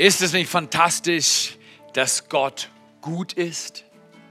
Ist 0.00 0.22
es 0.22 0.32
nicht 0.32 0.48
fantastisch, 0.48 1.58
dass 1.92 2.30
Gott 2.30 2.70
gut 3.02 3.34
ist? 3.34 3.84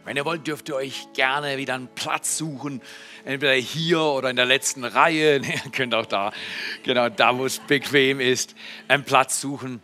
Wenn 0.03 0.17
ihr 0.17 0.25
wollt, 0.25 0.47
dürft 0.47 0.67
ihr 0.69 0.75
euch 0.75 1.05
gerne 1.13 1.59
wieder 1.59 1.75
einen 1.75 1.93
Platz 1.93 2.39
suchen, 2.39 2.81
entweder 3.23 3.53
hier 3.53 4.01
oder 4.01 4.31
in 4.31 4.35
der 4.35 4.47
letzten 4.47 4.83
Reihe. 4.83 5.37
ihr 5.45 5.71
könnt 5.71 5.93
auch 5.93 6.07
da, 6.07 6.33
genau 6.81 7.09
da, 7.09 7.37
wo 7.37 7.45
es 7.45 7.59
bequem 7.59 8.19
ist, 8.19 8.55
einen 8.87 9.03
Platz 9.03 9.41
suchen. 9.41 9.79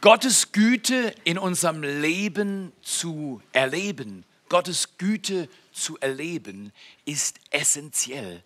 Gottes 0.00 0.50
Güte 0.50 1.14
in 1.22 1.38
unserem 1.38 1.84
Leben 1.84 2.72
zu 2.82 3.40
erleben, 3.52 4.24
Gottes 4.48 4.98
Güte 4.98 5.48
zu 5.70 5.96
erleben, 6.00 6.72
ist 7.04 7.38
essentiell, 7.50 8.42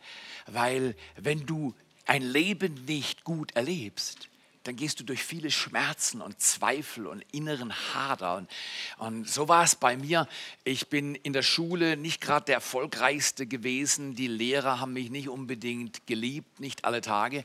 weil 0.46 0.94
wenn 1.16 1.46
du 1.46 1.74
ein 2.04 2.20
Leben 2.20 2.84
nicht 2.84 3.24
gut 3.24 3.56
erlebst, 3.56 4.29
dann 4.64 4.76
gehst 4.76 5.00
du 5.00 5.04
durch 5.04 5.22
viele 5.22 5.50
Schmerzen 5.50 6.20
und 6.20 6.40
Zweifel 6.40 7.06
und 7.06 7.24
inneren 7.32 7.72
Hader. 7.94 8.36
Und, 8.36 8.50
und 8.98 9.28
so 9.28 9.48
war 9.48 9.64
es 9.64 9.74
bei 9.74 9.96
mir. 9.96 10.28
Ich 10.64 10.88
bin 10.88 11.14
in 11.14 11.32
der 11.32 11.42
Schule 11.42 11.96
nicht 11.96 12.20
gerade 12.20 12.46
der 12.46 12.56
erfolgreichste 12.56 13.46
gewesen. 13.46 14.14
Die 14.14 14.26
Lehrer 14.26 14.78
haben 14.80 14.92
mich 14.92 15.10
nicht 15.10 15.28
unbedingt 15.28 16.06
geliebt, 16.06 16.60
nicht 16.60 16.84
alle 16.84 17.00
Tage. 17.00 17.44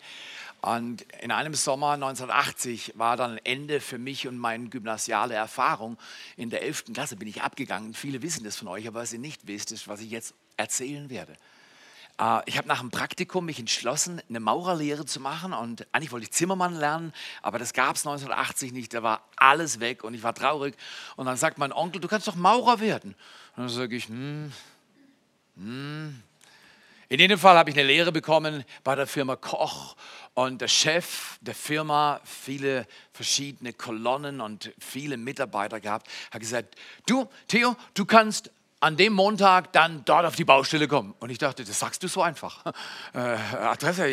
Und 0.62 1.04
in 1.22 1.32
einem 1.32 1.54
Sommer 1.54 1.92
1980 1.92 2.94
war 2.96 3.16
dann 3.16 3.38
Ende 3.44 3.80
für 3.80 3.98
mich 3.98 4.28
und 4.28 4.38
meine 4.38 4.68
gymnasiale 4.70 5.36
Erfahrung. 5.36 5.98
In 6.38 6.50
der 6.50 6.64
11. 6.64 6.86
Klasse 6.94 7.16
bin 7.16 7.28
ich 7.28 7.44
abgegangen. 7.44 7.94
Viele 7.94 8.22
wissen 8.24 8.44
das 8.44 8.58
von 8.58 8.68
euch, 8.68 8.88
aber 8.88 9.02
was 9.02 9.14
ihr 9.14 9.20
nicht 9.20 9.48
wisst, 9.48 9.72
ist, 9.72 9.88
was 9.88 10.02
ich 10.02 10.10
jetzt 10.10 10.34
erzählen 10.58 11.10
werde. 11.10 11.38
Äh, 12.20 12.42
ich 12.46 12.58
habe 12.58 12.68
nach 12.68 12.80
dem 12.80 12.92
Praktikum 12.92 13.46
mich 13.46 13.60
entschlossen, 13.60 14.22
eine 14.30 14.40
Maurerlehre 14.40 15.06
zu 15.06 15.20
machen 15.20 15.54
und 15.54 15.88
eigentlich 15.92 16.12
wollte 16.12 16.26
ich 16.26 16.32
Zimmermann 16.32 16.76
lernen, 16.76 17.14
aber 17.42 17.60
das 17.60 17.74
gab 17.74 17.96
es 17.96 18.06
1980 18.06 18.72
nicht, 18.72 18.94
da 18.94 19.04
war 19.04 19.24
alles 19.36 19.80
weg 19.80 20.04
und 20.04 20.14
ich 20.14 20.24
war 20.24 20.34
traurig. 20.34 20.76
Und 21.16 21.26
dann 21.26 21.38
sagt 21.38 21.58
mein 21.58 21.72
Onkel, 21.72 22.02
du 22.02 22.08
kannst 22.08 22.28
doch 22.28 22.36
Maurer 22.36 22.80
werden. 22.80 23.16
Und 23.56 23.64
dann 23.64 23.70
sage 23.70 23.96
ich, 23.96 24.08
hm, 24.08 24.52
hm. 25.58 26.22
In 27.08 27.20
jedem 27.20 27.38
Fall 27.38 27.56
habe 27.56 27.70
ich 27.70 27.78
eine 27.78 27.88
Lehre 27.88 28.12
bekommen 28.12 28.64
bei 28.84 28.96
der 28.96 29.06
Firma 29.06 29.36
Koch 29.36 29.96
und 30.34 30.60
der 30.60 30.68
Chef 30.68 31.38
der 31.40 31.54
Firma, 31.54 32.20
viele 32.24 32.88
verschiedene 33.14 33.74
Kolonnen 33.74 34.42
und 34.42 34.74
viele 34.80 35.16
Mitarbeiter 35.16 35.80
gehabt, 35.80 36.08
hat 36.32 36.42
gesagt, 36.42 36.76
du 37.06 37.30
Theo, 37.48 37.76
du 37.94 38.06
kannst 38.06 38.50
an 38.86 38.98
dem 38.98 39.14
Montag 39.14 39.74
dann 39.74 40.06
dort 40.06 40.28
auf 40.28 40.36
die 40.36 40.46
Baustelle 40.46 40.88
kommen. 40.88 41.16
Und 41.18 41.32
ich 41.32 41.40
dachte, 41.40 41.64
das 41.64 41.80
sagst 41.80 42.04
du 42.04 42.08
so 42.08 42.22
einfach. 42.22 42.64
Äh, 43.14 43.18
Adresse, 43.20 44.04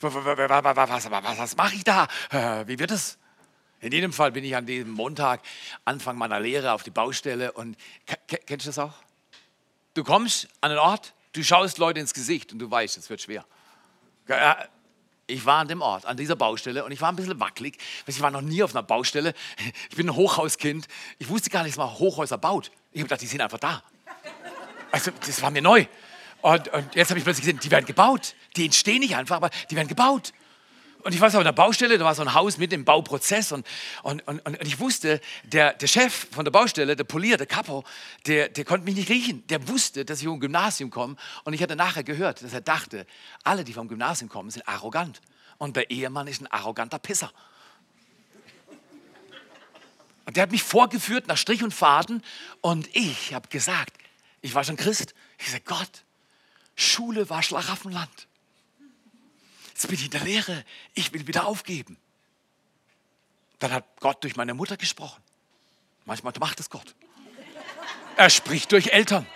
was, 0.00 0.14
was, 0.14 1.38
was, 1.38 1.56
mache 1.56 1.74
ich 1.74 1.82
da? 1.82 2.06
Äh, 2.30 2.66
wie 2.68 2.78
wird 2.78 2.92
es? 2.92 3.18
In 3.80 3.92
jedem 3.92 4.12
Fall 4.12 4.30
bin 4.30 4.44
ich 4.44 4.54
an 4.54 4.66
diesem 4.66 4.92
Montag, 4.92 5.40
Anfang 5.84 6.16
meiner 6.16 6.38
Lehre, 6.38 6.72
auf 6.72 6.84
die 6.84 6.90
Baustelle. 6.90 7.52
Und 7.52 7.76
kennst 8.46 8.66
du 8.66 8.68
das 8.68 8.78
auch? 8.78 8.94
Du 9.94 10.04
kommst 10.04 10.48
an 10.60 10.70
den 10.70 10.78
Ort, 10.78 11.12
du 11.32 11.42
schaust 11.42 11.78
Leute 11.78 11.98
ins 11.98 12.14
Gesicht 12.14 12.52
und 12.52 12.60
du 12.60 12.70
weißt, 12.70 12.96
es 12.96 13.10
wird 13.10 13.20
schwer. 13.20 13.44
Ich 15.26 15.46
war 15.46 15.60
an 15.60 15.68
dem 15.68 15.80
Ort, 15.80 16.04
an 16.04 16.16
dieser 16.16 16.36
Baustelle 16.36 16.84
und 16.84 16.92
ich 16.92 17.00
war 17.00 17.08
ein 17.08 17.16
bisschen 17.16 17.40
wackelig. 17.40 17.78
Ich 18.06 18.20
war 18.20 18.30
noch 18.30 18.42
nie 18.42 18.62
auf 18.62 18.74
einer 18.74 18.82
Baustelle. 18.82 19.34
Ich 19.88 19.96
bin 19.96 20.08
ein 20.08 20.16
Hochhauskind. 20.16 20.86
Ich 21.18 21.28
wusste 21.28 21.48
gar 21.50 21.62
nicht, 21.62 21.72
dass 21.72 21.78
man 21.78 21.98
Hochhäuser 21.98 22.36
baut. 22.36 22.70
Ich 22.92 23.00
habe 23.00 23.08
gedacht, 23.08 23.22
die 23.22 23.26
sind 23.26 23.40
einfach 23.40 23.58
da. 23.58 23.82
Also, 24.92 25.10
das 25.26 25.40
war 25.40 25.50
mir 25.50 25.62
neu. 25.62 25.86
Und, 26.42 26.68
und 26.68 26.94
jetzt 26.94 27.08
habe 27.08 27.18
ich 27.18 27.24
plötzlich 27.24 27.46
gesehen, 27.46 27.58
die 27.62 27.70
werden 27.70 27.86
gebaut. 27.86 28.34
Die 28.56 28.66
entstehen 28.66 29.00
nicht 29.00 29.16
einfach, 29.16 29.36
aber 29.36 29.50
die 29.70 29.76
werden 29.76 29.88
gebaut. 29.88 30.32
Und 31.04 31.14
ich 31.14 31.20
war 31.20 31.30
so 31.30 31.36
auf 31.36 31.42
einer 31.42 31.52
Baustelle, 31.52 31.98
da 31.98 32.04
war 32.06 32.14
so 32.14 32.22
ein 32.22 32.32
Haus 32.32 32.56
mit 32.56 32.72
im 32.72 32.86
Bauprozess 32.86 33.52
und, 33.52 33.66
und, 34.02 34.26
und, 34.26 34.40
und 34.40 34.62
ich 34.62 34.80
wusste, 34.80 35.20
der, 35.42 35.74
der 35.74 35.86
Chef 35.86 36.28
von 36.30 36.46
der 36.46 36.50
Baustelle, 36.50 36.96
der 36.96 37.04
Polier, 37.04 37.36
der 37.36 37.46
Capo, 37.46 37.84
der, 38.26 38.48
der 38.48 38.64
konnte 38.64 38.86
mich 38.86 38.94
nicht 38.94 39.10
riechen. 39.10 39.46
Der 39.48 39.68
wusste, 39.68 40.06
dass 40.06 40.20
ich 40.20 40.26
vom 40.26 40.40
Gymnasium 40.40 40.88
komme 40.88 41.16
und 41.44 41.52
ich 41.52 41.62
hatte 41.62 41.76
nachher 41.76 42.04
gehört, 42.04 42.42
dass 42.42 42.54
er 42.54 42.62
dachte, 42.62 43.06
alle, 43.42 43.64
die 43.64 43.74
vom 43.74 43.86
Gymnasium 43.86 44.30
kommen, 44.30 44.50
sind 44.50 44.66
arrogant. 44.66 45.20
Und 45.58 45.76
der 45.76 45.90
Ehemann 45.90 46.26
ist 46.26 46.40
ein 46.40 46.46
arroganter 46.46 46.98
Pisser. 46.98 47.30
Und 50.24 50.36
der 50.36 50.44
hat 50.44 50.52
mich 50.52 50.62
vorgeführt 50.62 51.26
nach 51.26 51.36
Strich 51.36 51.62
und 51.62 51.74
Faden 51.74 52.22
und 52.62 52.88
ich 52.96 53.34
habe 53.34 53.48
gesagt, 53.48 53.92
ich 54.40 54.54
war 54.54 54.64
schon 54.64 54.76
Christ, 54.76 55.14
ich 55.38 55.50
sage, 55.50 55.64
Gott, 55.66 56.02
Schule 56.76 57.28
war 57.28 57.42
Schlaraffenland. 57.42 58.26
Jetzt 59.74 59.88
bin 59.88 59.96
ich 59.96 60.04
in 60.04 60.10
der 60.12 60.20
Lehre, 60.20 60.64
ich 60.94 61.12
will 61.12 61.26
wieder 61.26 61.46
aufgeben. 61.46 61.96
Dann 63.58 63.72
hat 63.72 63.84
Gott 63.98 64.22
durch 64.22 64.36
meine 64.36 64.54
Mutter 64.54 64.76
gesprochen. 64.76 65.20
Manchmal 66.04 66.32
macht 66.38 66.60
es 66.60 66.70
Gott. 66.70 66.94
Er 68.16 68.30
spricht 68.30 68.70
durch 68.70 68.92
Eltern. 68.92 69.26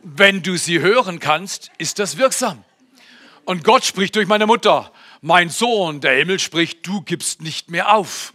Wenn 0.00 0.42
du 0.42 0.58
sie 0.58 0.80
hören 0.80 1.20
kannst, 1.20 1.70
ist 1.78 1.98
das 1.98 2.18
wirksam. 2.18 2.64
Und 3.46 3.64
Gott 3.64 3.84
spricht 3.84 4.14
durch 4.14 4.28
meine 4.28 4.46
Mutter. 4.46 4.92
Mein 5.22 5.48
Sohn, 5.48 6.02
der 6.02 6.14
Himmel 6.16 6.38
spricht, 6.38 6.86
du 6.86 7.00
gibst 7.00 7.40
nicht 7.40 7.70
mehr 7.70 7.94
auf. 7.94 8.34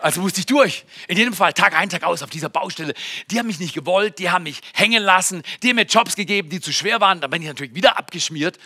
Also 0.00 0.22
musste 0.22 0.40
ich 0.40 0.46
durch. 0.46 0.86
In 1.06 1.18
jedem 1.18 1.34
Fall 1.34 1.52
Tag 1.52 1.74
ein, 1.74 1.90
Tag 1.90 2.02
aus 2.02 2.22
auf 2.22 2.30
dieser 2.30 2.48
Baustelle. 2.48 2.94
Die 3.30 3.38
haben 3.38 3.46
mich 3.46 3.60
nicht 3.60 3.74
gewollt, 3.74 4.18
die 4.18 4.30
haben 4.30 4.44
mich 4.44 4.60
hängen 4.72 5.02
lassen, 5.02 5.42
die 5.62 5.68
haben 5.68 5.76
mir 5.76 5.84
Jobs 5.84 6.16
gegeben, 6.16 6.48
die 6.48 6.60
zu 6.60 6.72
schwer 6.72 7.00
waren. 7.00 7.20
Da 7.20 7.26
bin 7.26 7.42
ich 7.42 7.48
natürlich 7.48 7.74
wieder 7.74 7.98
abgeschmiert. 7.98 8.58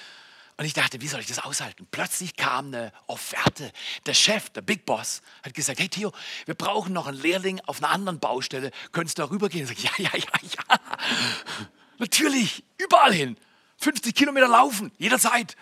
Und 0.60 0.66
ich 0.66 0.74
dachte, 0.74 1.00
wie 1.00 1.08
soll 1.08 1.20
ich 1.20 1.26
das 1.26 1.38
aushalten? 1.38 1.88
Plötzlich 1.90 2.36
kam 2.36 2.66
eine 2.66 2.92
Offerte. 3.06 3.72
Der 4.04 4.12
Chef, 4.12 4.50
der 4.50 4.60
Big 4.60 4.84
Boss, 4.84 5.22
hat 5.42 5.54
gesagt, 5.54 5.80
hey 5.80 5.88
Theo, 5.88 6.12
wir 6.44 6.52
brauchen 6.52 6.92
noch 6.92 7.06
einen 7.06 7.18
Lehrling 7.18 7.62
auf 7.64 7.82
einer 7.82 7.88
anderen 7.88 8.18
Baustelle. 8.18 8.70
Könntest 8.92 9.16
du 9.16 9.22
da 9.22 9.30
rübergehen? 9.30 9.66
Ich 9.72 9.80
sage, 9.80 9.94
ja, 10.02 10.10
ja, 10.10 10.18
ja, 10.18 10.48
ja. 10.68 10.76
Natürlich, 11.98 12.62
überall 12.76 13.14
hin. 13.14 13.38
50 13.78 14.14
Kilometer 14.14 14.48
laufen, 14.48 14.92
jederzeit. 14.98 15.56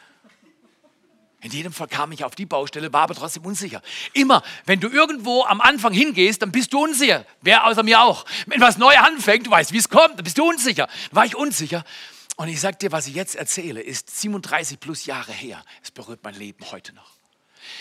In 1.43 1.53
jedem 1.53 1.73
Fall 1.73 1.87
kam 1.87 2.11
ich 2.11 2.25
auf 2.25 2.35
die 2.35 2.47
Baustelle, 2.47 2.93
war 2.93 3.03
aber 3.03 3.15
trotzdem 3.15 3.45
unsicher. 3.45 3.83
Immer, 4.15 4.43
wenn 4.67 4.81
du 4.81 4.89
irgendwo 4.89 5.45
am 5.45 5.61
Anfang 5.61 5.93
hingehst, 5.93 6.43
dann 6.43 6.51
bist 6.51 6.73
du 6.73 6.83
unsicher. 6.83 7.25
Wer 7.41 7.69
außer 7.69 7.85
mir 7.85 8.01
auch. 8.01 8.25
Wenn 8.47 8.61
was 8.61 8.79
neu 8.79 8.99
anfängt, 8.99 9.47
du 9.47 9.53
weißt, 9.53 9.73
wie 9.73 9.79
es 9.79 9.91
kommt, 9.91 10.19
dann 10.19 10.25
bist 10.25 10.39
du 10.39 10.49
unsicher. 10.49 10.89
War 11.13 11.25
ich 11.25 11.37
unsicher. 11.37 11.85
Und 12.39 12.47
ich 12.47 12.61
sag 12.61 12.79
dir, 12.79 12.93
was 12.93 13.09
ich 13.09 13.17
jetzt 13.17 13.35
erzähle, 13.35 13.81
ist 13.81 14.21
37 14.21 14.79
plus 14.79 15.07
Jahre 15.07 15.33
her. 15.33 15.61
Es 15.83 15.91
berührt 15.91 16.21
mein 16.23 16.35
Leben 16.35 16.65
heute 16.71 16.95
noch. 16.95 17.11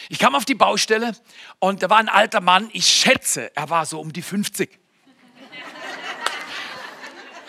Ich 0.10 0.18
kam 0.18 0.34
auf 0.34 0.46
die 0.46 0.56
Baustelle 0.56 1.16
und 1.60 1.84
da 1.84 1.92
war 1.92 2.00
ein 2.00 2.10
alter 2.10 2.42
Mann, 2.42 2.68
ich 2.74 2.88
schätze, 2.88 3.56
er 3.56 3.70
war 3.70 3.86
so 3.86 4.00
um 4.00 4.12
die 4.12 4.24
50. 4.24 4.80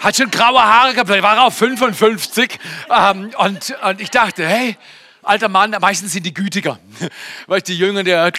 Hat 0.00 0.16
schon 0.16 0.30
graue 0.30 0.62
Haare 0.62 0.92
gehabt, 0.92 1.08
er 1.08 1.22
war 1.22 1.46
auch 1.46 1.52
55. 1.52 2.58
Ähm, 2.90 3.32
und, 3.38 3.70
und 3.82 4.00
ich 4.02 4.10
dachte, 4.10 4.46
hey, 4.46 4.76
alter 5.22 5.48
Mann, 5.48 5.74
meistens 5.80 6.12
sind 6.12 6.26
die 6.26 6.34
gütiger. 6.34 6.78
Weil 7.46 7.62
die 7.62 7.76
Jünger, 7.76 8.04
der, 8.04 8.30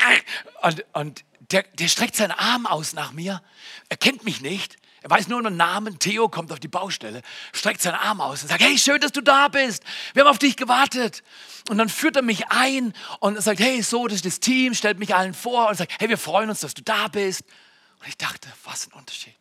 und, 0.62 0.86
und 0.94 1.26
der, 1.52 1.64
der 1.74 1.88
streckt 1.88 2.16
seinen 2.16 2.34
Arm 2.34 2.68
aus 2.68 2.94
nach 2.94 3.14
mir. 3.14 3.42
Er 3.90 3.98
kennt 3.98 4.26
mich 4.26 4.42
nicht. 4.42 4.78
Er 5.02 5.10
weiß 5.10 5.28
nur 5.28 5.40
einen 5.40 5.56
Namen. 5.58 5.98
Theo 6.00 6.28
kommt 6.30 6.52
auf 6.52 6.60
die 6.60 6.68
Baustelle, 6.68 7.22
streckt 7.54 7.82
seinen 7.82 7.96
Arm 7.96 8.20
aus 8.22 8.42
und 8.42 8.50
sagt, 8.50 8.62
hey, 8.62 8.78
schön, 8.78 9.00
dass 9.00 9.12
du 9.12 9.22
da 9.22 9.48
bist. 9.48 9.84
Wir 10.14 10.24
haben 10.24 10.30
auf 10.30 10.40
dich 10.40 10.58
gewartet. 10.58 11.24
Und 11.70 11.78
dann 11.78 11.90
führt 11.90 12.16
er 12.16 12.22
mich 12.22 12.48
ein 12.50 12.94
und 13.20 13.42
sagt, 13.42 13.60
hey, 13.60 13.82
so, 13.82 14.08
das 14.08 14.18
ist 14.18 14.26
das 14.26 14.40
Team, 14.40 14.74
stellt 14.74 15.00
mich 15.00 15.16
allen 15.16 15.34
vor 15.34 15.70
und 15.70 15.76
sagt, 15.76 15.94
hey, 16.00 16.10
wir 16.10 16.18
freuen 16.18 16.50
uns, 16.50 16.60
dass 16.62 16.74
du 16.74 16.82
da 16.82 17.08
bist. 17.08 17.44
Und 18.00 18.08
ich 18.08 18.18
dachte, 18.18 18.50
was 18.64 18.88
ein 18.88 18.94
Unterschied. 18.94 19.36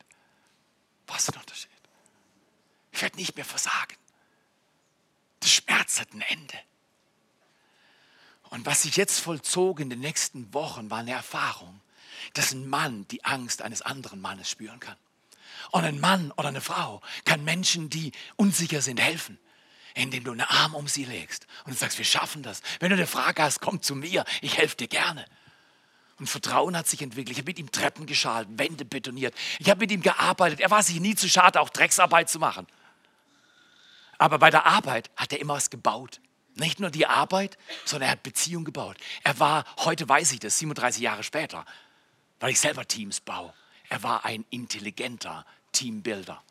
Was 1.06 1.28
ein 1.28 1.38
Unterschied. 1.38 1.70
Ich 2.92 3.02
werde 3.02 3.16
nicht 3.16 3.36
mehr 3.36 3.44
versagen. 3.44 3.96
Der 5.42 5.48
Schmerz 5.48 6.00
hat 6.00 6.12
ein 6.12 6.22
Ende. 6.22 6.58
Und 8.50 8.66
was 8.66 8.82
sich 8.82 8.96
jetzt 8.96 9.20
vollzog 9.20 9.80
in 9.80 9.90
den 9.90 10.00
nächsten 10.00 10.52
Wochen, 10.54 10.90
war 10.90 10.98
eine 10.98 11.12
Erfahrung, 11.12 11.80
dass 12.34 12.52
ein 12.52 12.68
Mann 12.68 13.06
die 13.08 13.24
Angst 13.24 13.62
eines 13.62 13.82
anderen 13.82 14.20
Mannes 14.20 14.50
spüren 14.50 14.80
kann. 14.80 14.96
Und 15.70 15.84
ein 15.84 16.00
Mann 16.00 16.32
oder 16.32 16.48
eine 16.48 16.60
Frau 16.60 17.00
kann 17.24 17.44
Menschen, 17.44 17.90
die 17.90 18.12
unsicher 18.36 18.80
sind, 18.80 19.00
helfen, 19.00 19.38
indem 19.94 20.24
du 20.24 20.32
einen 20.32 20.40
Arm 20.42 20.74
um 20.74 20.88
sie 20.88 21.04
legst 21.04 21.46
und 21.64 21.78
sagst, 21.78 21.98
wir 21.98 22.04
schaffen 22.04 22.42
das. 22.42 22.62
Wenn 22.80 22.90
du 22.90 22.96
eine 22.96 23.06
Frage 23.06 23.42
hast, 23.42 23.60
komm 23.60 23.82
zu 23.82 23.94
mir, 23.94 24.24
ich 24.40 24.56
helfe 24.56 24.76
dir 24.76 24.88
gerne. 24.88 25.26
Und 26.18 26.28
Vertrauen 26.28 26.76
hat 26.76 26.88
sich 26.88 27.00
entwickelt. 27.02 27.30
Ich 27.30 27.38
habe 27.38 27.50
mit 27.50 27.58
ihm 27.58 27.70
Treppen 27.70 28.06
geschalt, 28.06 28.48
Wände 28.50 28.84
betoniert. 28.84 29.34
Ich 29.60 29.70
habe 29.70 29.80
mit 29.80 29.92
ihm 29.92 30.02
gearbeitet. 30.02 30.60
Er 30.60 30.70
war 30.70 30.82
sich 30.82 30.98
nie 30.98 31.14
zu 31.14 31.28
schade, 31.28 31.60
auch 31.60 31.68
Drecksarbeit 31.68 32.28
zu 32.28 32.38
machen. 32.38 32.66
Aber 34.18 34.38
bei 34.38 34.50
der 34.50 34.66
Arbeit 34.66 35.10
hat 35.16 35.32
er 35.32 35.40
immer 35.40 35.54
was 35.54 35.70
gebaut. 35.70 36.20
Nicht 36.56 36.80
nur 36.80 36.90
die 36.90 37.06
Arbeit, 37.06 37.56
sondern 37.84 38.08
er 38.08 38.12
hat 38.12 38.24
Beziehung 38.24 38.64
gebaut. 38.64 38.96
Er 39.22 39.38
war, 39.38 39.64
heute 39.78 40.08
weiß 40.08 40.32
ich 40.32 40.40
das, 40.40 40.58
37 40.58 41.00
Jahre 41.00 41.22
später, 41.22 41.64
weil 42.40 42.50
ich 42.50 42.58
selber 42.58 42.86
Teams 42.86 43.20
baue. 43.20 43.54
Er 43.88 44.02
war 44.02 44.24
ein 44.24 44.44
intelligenter 44.50 45.46
Teambuilder. 45.72 46.42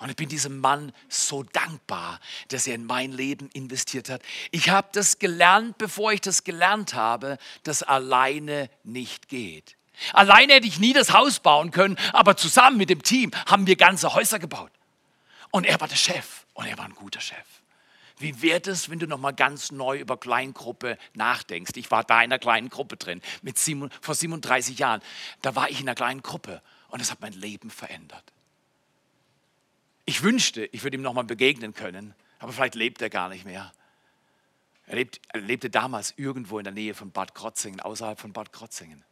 Und 0.00 0.08
ich 0.08 0.16
bin 0.16 0.30
diesem 0.30 0.58
Mann 0.58 0.92
so 1.10 1.42
dankbar, 1.42 2.20
dass 2.48 2.66
er 2.66 2.74
in 2.74 2.86
mein 2.86 3.12
Leben 3.12 3.50
investiert 3.52 4.08
hat. 4.08 4.22
Ich 4.50 4.70
habe 4.70 4.88
das 4.92 5.18
gelernt, 5.18 5.76
bevor 5.76 6.12
ich 6.12 6.22
das 6.22 6.42
gelernt 6.42 6.94
habe, 6.94 7.36
dass 7.64 7.82
alleine 7.82 8.70
nicht 8.82 9.28
geht. 9.28 9.76
Alleine 10.14 10.54
hätte 10.54 10.66
ich 10.66 10.78
nie 10.78 10.94
das 10.94 11.12
Haus 11.12 11.40
bauen 11.40 11.70
können, 11.70 11.98
aber 12.14 12.36
zusammen 12.38 12.78
mit 12.78 12.88
dem 12.88 13.02
Team 13.02 13.30
haben 13.46 13.66
wir 13.66 13.76
ganze 13.76 14.14
Häuser 14.14 14.38
gebaut. 14.38 14.72
Und 15.50 15.66
er 15.66 15.78
war 15.80 15.88
der 15.88 15.96
Chef 15.96 16.46
und 16.54 16.64
er 16.64 16.78
war 16.78 16.86
ein 16.86 16.94
guter 16.94 17.20
Chef. 17.20 17.36
Wie 18.16 18.40
wäre 18.40 18.70
es, 18.70 18.88
wenn 18.88 18.98
du 18.98 19.06
nochmal 19.06 19.34
ganz 19.34 19.70
neu 19.70 19.98
über 19.98 20.16
Kleingruppe 20.16 20.96
nachdenkst? 21.12 21.72
Ich 21.76 21.90
war 21.90 22.04
da 22.04 22.18
in 22.18 22.24
einer 22.24 22.38
kleinen 22.38 22.70
Gruppe 22.70 22.96
drin, 22.96 23.20
mit 23.42 23.58
sieben, 23.58 23.90
vor 24.00 24.14
37 24.14 24.78
Jahren. 24.78 25.02
Da 25.42 25.56
war 25.56 25.68
ich 25.68 25.80
in 25.80 25.88
einer 25.88 25.94
kleinen 25.94 26.22
Gruppe 26.22 26.62
und 26.90 27.00
es 27.00 27.10
hat 27.10 27.20
mein 27.20 27.32
Leben 27.32 27.70
verändert. 27.70 28.32
Ich 30.04 30.22
wünschte, 30.22 30.64
ich 30.66 30.82
würde 30.82 30.96
ihm 30.96 31.02
nochmal 31.02 31.24
begegnen 31.24 31.74
können, 31.74 32.14
aber 32.38 32.52
vielleicht 32.52 32.74
lebt 32.74 33.00
er 33.02 33.10
gar 33.10 33.28
nicht 33.28 33.44
mehr. 33.44 33.72
Er, 34.86 34.96
lebt, 34.96 35.20
er 35.28 35.40
lebte 35.40 35.70
damals 35.70 36.14
irgendwo 36.16 36.58
in 36.58 36.64
der 36.64 36.72
Nähe 36.72 36.94
von 36.94 37.12
Bad 37.12 37.34
Krotzingen, 37.34 37.80
außerhalb 37.80 38.18
von 38.18 38.32
Bad 38.32 38.52
Krotzingen. 38.52 39.04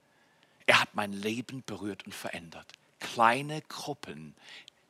Er 0.67 0.81
hat 0.81 0.95
mein 0.95 1.13
Leben 1.13 1.63
berührt 1.65 2.05
und 2.05 2.15
verändert. 2.15 2.67
Kleine 2.99 3.63
Gruppen 3.63 4.35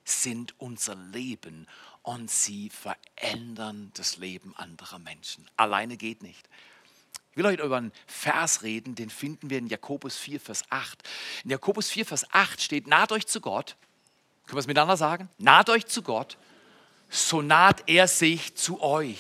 sind 0.04 0.58
unser 0.58 0.94
Leben 0.94 1.66
und 2.02 2.30
sie 2.30 2.70
verändern 2.70 3.92
das 3.94 4.16
Leben 4.16 4.56
anderer 4.56 4.98
Menschen. 4.98 5.46
Alleine 5.56 5.98
geht 5.98 6.22
nicht. 6.22 6.48
Will 7.38 7.46
heute 7.46 7.62
über 7.62 7.78
einen 7.78 7.92
Vers 8.06 8.62
reden, 8.62 8.94
den 8.94 9.08
finden 9.08 9.48
wir 9.48 9.58
in 9.58 9.68
Jakobus 9.68 10.18
4, 10.18 10.40
Vers 10.40 10.64
8. 10.68 10.98
In 11.44 11.50
Jakobus 11.50 11.88
4, 11.88 12.04
Vers 12.04 12.26
8 12.32 12.60
steht, 12.60 12.86
naht 12.86 13.12
euch 13.12 13.26
zu 13.26 13.40
Gott 13.40 13.76
können 14.48 14.56
wir 14.56 14.60
es 14.60 14.66
miteinander 14.66 14.96
sagen? 14.96 15.28
Naht 15.36 15.68
euch 15.68 15.86
zu 15.86 16.00
Gott, 16.00 16.38
so 17.10 17.42
naht 17.42 17.82
er 17.86 18.08
sich 18.08 18.54
zu 18.54 18.82
euch. 18.82 19.18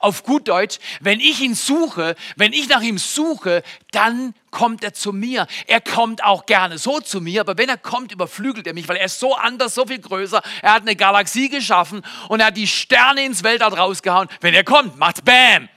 Auf 0.00 0.22
gut 0.22 0.48
Deutsch, 0.48 0.78
wenn 1.00 1.18
ich 1.18 1.40
ihn 1.40 1.54
suche, 1.54 2.14
wenn 2.36 2.52
ich 2.52 2.68
nach 2.68 2.82
ihm 2.82 2.98
suche, 2.98 3.62
dann 3.92 4.34
kommt 4.50 4.84
er 4.84 4.92
zu 4.92 5.14
mir. 5.14 5.46
Er 5.66 5.80
kommt 5.80 6.22
auch 6.24 6.44
gerne 6.44 6.76
so 6.76 7.00
zu 7.00 7.22
mir, 7.22 7.40
aber 7.40 7.56
wenn 7.56 7.70
er 7.70 7.78
kommt, 7.78 8.12
überflügelt 8.12 8.66
er 8.66 8.74
mich, 8.74 8.86
weil 8.86 8.96
er 8.96 9.06
ist 9.06 9.18
so 9.18 9.34
anders, 9.34 9.74
so 9.74 9.86
viel 9.86 10.00
größer. 10.00 10.42
Er 10.60 10.74
hat 10.74 10.82
eine 10.82 10.94
Galaxie 10.94 11.48
geschaffen 11.48 12.02
und 12.28 12.40
er 12.40 12.46
hat 12.46 12.56
die 12.58 12.66
Sterne 12.66 13.24
ins 13.24 13.44
Weltall 13.44 13.72
rausgehauen. 13.72 14.28
Wenn 14.42 14.52
er 14.52 14.64
kommt, 14.64 14.98
macht's 14.98 15.22
Bam. 15.22 15.70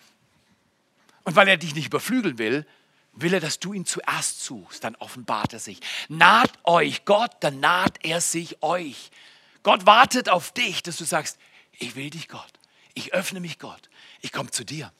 Und 1.30 1.36
weil 1.36 1.48
er 1.48 1.58
dich 1.58 1.76
nicht 1.76 1.86
überflügeln 1.86 2.40
will, 2.40 2.66
will 3.14 3.36
er, 3.36 3.40
dass 3.40 3.60
du 3.60 3.74
ihn 3.74 3.86
zuerst 3.86 4.44
suchst, 4.44 4.84
dann 4.84 4.96
offenbart 4.96 5.54
er 5.54 5.60
sich. 5.60 5.80
Naht 6.08 6.52
euch 6.64 7.06
Gott, 7.06 7.30
dann 7.42 7.60
naht 7.60 8.04
er 8.04 8.20
sich 8.20 8.64
euch. 8.64 9.12
Gott 9.62 9.86
wartet 9.86 10.28
auf 10.28 10.52
dich, 10.52 10.82
dass 10.82 10.98
du 10.98 11.04
sagst, 11.04 11.38
ich 11.74 11.96
will 11.96 12.10
dich 12.10 12.30
Gott, 12.30 12.52
ich 12.96 13.14
öffne 13.14 13.42
mich 13.42 13.60
Gott, 13.60 13.92
ich 14.22 14.32
komme 14.32 14.50
zu 14.50 14.64
dir. 14.64 14.92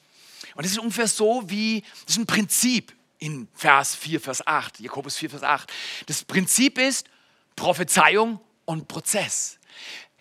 Und 0.54 0.66
es 0.66 0.74
ist 0.74 0.78
ungefähr 0.78 1.08
so 1.08 1.50
wie, 1.50 1.82
das 2.06 2.18
ist 2.18 2.20
ein 2.20 2.28
Prinzip 2.28 2.96
in 3.18 3.48
Vers 3.56 3.96
4, 3.96 4.22
Vers 4.22 4.46
8, 4.46 4.82
Jakobus 4.82 5.18
4, 5.18 5.32
Vers 5.32 5.42
8. 5.42 5.74
Das 6.06 6.24
Prinzip 6.24 6.78
ist 6.78 7.08
Prophezeiung 7.56 8.40
und 8.66 8.88
Prozess. 8.88 9.58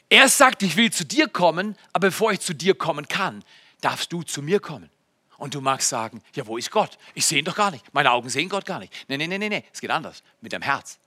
Er 0.09 0.27
sagt, 0.31 0.63
ich 0.63 0.75
will 0.77 0.91
zu 0.91 1.05
dir 1.05 1.29
kommen, 1.29 1.77
aber 1.93 2.09
bevor 2.09 2.33
ich 2.33 2.41
zu 2.41 2.55
dir 2.55 2.75
kommen 2.75 3.09
kann, 3.09 3.45
darfst 3.83 4.11
du 4.11 4.23
zu 4.23 4.41
mir 4.41 4.59
kommen. 4.59 4.89
Und 5.38 5.55
du 5.55 5.61
magst 5.61 5.88
sagen, 5.88 6.20
ja, 6.35 6.46
wo 6.46 6.58
ist 6.58 6.70
Gott? 6.70 6.99
Ich 7.14 7.25
sehe 7.25 7.38
ihn 7.38 7.44
doch 7.44 7.55
gar 7.55 7.70
nicht. 7.70 7.85
Meine 7.94 8.11
Augen 8.11 8.29
sehen 8.29 8.49
Gott 8.49 8.67
gar 8.67 8.81
nicht. 8.81 8.93
Nein, 9.08 9.20
nein, 9.20 9.31
nein, 9.31 9.40
nein, 9.40 9.50
nee. 9.50 9.64
es 9.73 9.81
geht 9.81 9.90
anders. 9.90 10.23
Mit 10.40 10.52
dem 10.52 10.62
Herz. 10.62 10.99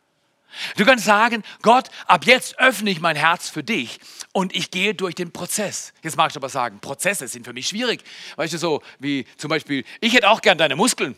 Du 0.78 0.86
kannst 0.86 1.06
sagen, 1.06 1.44
Gott, 1.62 1.90
ab 2.08 2.26
jetzt 2.26 2.60
öffne 2.60 2.90
ich 2.90 3.00
mein 3.00 3.16
Herz 3.16 3.50
für 3.50 3.64
dich 3.64 4.00
und 4.34 4.56
ich 4.56 4.72
gehe 4.72 4.94
durch 4.94 5.16
den 5.16 5.32
Prozess. 5.32 5.94
Jetzt 6.02 6.18
magst 6.18 6.36
du 6.36 6.40
aber 6.40 6.50
sagen, 6.50 6.80
Prozesse 6.80 7.28
sind 7.28 7.46
für 7.46 7.54
mich 7.54 7.68
schwierig. 7.68 8.04
Weißt 8.36 8.54
du, 8.54 8.58
so 8.58 8.82
wie 9.00 9.26
zum 9.38 9.50
Beispiel, 9.50 9.86
ich 10.00 10.14
hätte 10.14 10.30
auch 10.30 10.42
gern 10.42 10.58
deine 10.58 10.76
Muskeln. 10.76 11.16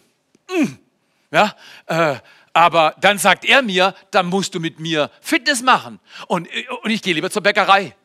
Mm. 0.50 0.74
Ja, 1.32 1.56
äh, 1.88 2.18
aber 2.54 2.96
dann 3.02 3.18
sagt 3.18 3.46
er 3.46 3.64
mir, 3.64 3.96
dann 4.12 4.28
musst 4.28 4.54
du 4.54 4.60
mit 4.60 4.80
mir 4.80 5.10
Fitness 5.22 5.64
machen. 5.64 6.00
Und, 6.28 6.48
und 6.84 6.92
ich 6.92 7.02
gehe 7.02 7.16
lieber 7.16 7.32
zur 7.32 7.42
Bäckerei. 7.42 7.96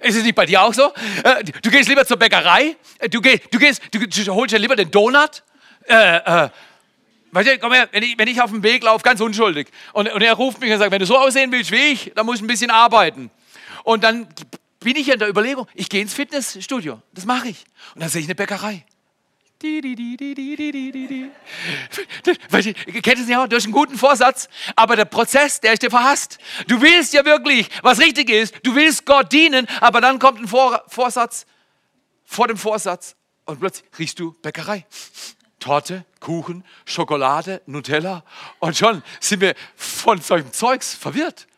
Ist 0.00 0.16
es 0.16 0.22
nicht 0.22 0.34
bei 0.34 0.46
dir 0.46 0.62
auch 0.62 0.72
so? 0.72 0.92
Äh, 1.24 1.44
du 1.44 1.70
gehst 1.70 1.88
lieber 1.88 2.06
zur 2.06 2.16
Bäckerei, 2.16 2.76
äh, 2.98 3.08
du, 3.08 3.20
gehst, 3.20 3.42
du, 3.50 3.58
gehst, 3.58 3.82
du 3.92 4.34
holst 4.34 4.54
dir 4.54 4.58
lieber 4.58 4.76
den 4.76 4.90
Donut. 4.90 5.42
Äh, 5.88 6.16
äh, 6.16 6.48
weißt 7.32 7.48
du, 7.48 7.58
komm 7.58 7.72
her, 7.72 7.88
wenn 7.90 8.02
ich, 8.02 8.16
wenn 8.16 8.28
ich 8.28 8.40
auf 8.40 8.50
dem 8.50 8.62
Weg 8.62 8.84
laufe, 8.84 9.02
ganz 9.02 9.20
unschuldig, 9.20 9.68
und, 9.92 10.12
und 10.12 10.22
er 10.22 10.34
ruft 10.34 10.60
mich 10.60 10.72
und 10.72 10.78
sagt, 10.78 10.92
wenn 10.92 11.00
du 11.00 11.06
so 11.06 11.18
aussehen 11.18 11.50
willst 11.50 11.70
wie 11.72 11.92
ich, 11.92 12.12
dann 12.14 12.26
musst 12.26 12.40
du 12.40 12.44
ein 12.44 12.48
bisschen 12.48 12.70
arbeiten. 12.70 13.30
Und 13.82 14.04
dann 14.04 14.28
bin 14.80 14.96
ich 14.96 15.08
in 15.08 15.18
der 15.18 15.28
Überlegung, 15.28 15.66
ich 15.74 15.88
gehe 15.88 16.00
ins 16.00 16.14
Fitnessstudio, 16.14 17.02
das 17.12 17.24
mache 17.24 17.48
ich. 17.48 17.64
Und 17.94 18.02
dann 18.02 18.08
sehe 18.08 18.20
ich 18.20 18.26
eine 18.26 18.34
Bäckerei. 18.34 18.84
Die, 19.60 19.80
die, 19.80 19.96
die, 19.96 20.16
die, 20.16 20.34
die, 20.36 20.92
die. 20.92 21.30
Weißt 22.50 22.68
du, 22.68 22.74
kennt 22.74 23.18
es 23.18 23.26
nicht 23.26 23.36
auch? 23.36 23.48
Du 23.48 23.56
hast 23.56 23.64
einen 23.64 23.72
guten 23.72 23.98
Vorsatz, 23.98 24.48
aber 24.76 24.94
der 24.94 25.04
Prozess, 25.04 25.58
der 25.60 25.72
ist 25.72 25.82
dir 25.82 25.90
verhasst. 25.90 26.38
Du 26.68 26.80
willst 26.80 27.12
ja 27.12 27.24
wirklich, 27.24 27.68
was 27.82 27.98
richtig 27.98 28.30
ist. 28.30 28.54
Du 28.62 28.76
willst 28.76 29.04
Gott 29.04 29.32
dienen, 29.32 29.66
aber 29.80 30.00
dann 30.00 30.20
kommt 30.20 30.40
ein 30.40 30.46
Vor 30.46 30.84
Vorsatz 30.86 31.44
vor 32.24 32.46
dem 32.46 32.56
Vorsatz 32.56 33.16
und 33.46 33.58
plötzlich 33.58 33.88
riechst 33.98 34.20
du 34.20 34.32
Bäckerei. 34.42 34.86
Torte, 35.58 36.04
Kuchen, 36.20 36.64
Schokolade, 36.84 37.60
Nutella 37.66 38.22
und 38.60 38.76
schon 38.76 39.02
sind 39.18 39.40
wir 39.40 39.56
von 39.74 40.20
solchem 40.20 40.52
Zeugs 40.52 40.94
verwirrt. 40.94 41.48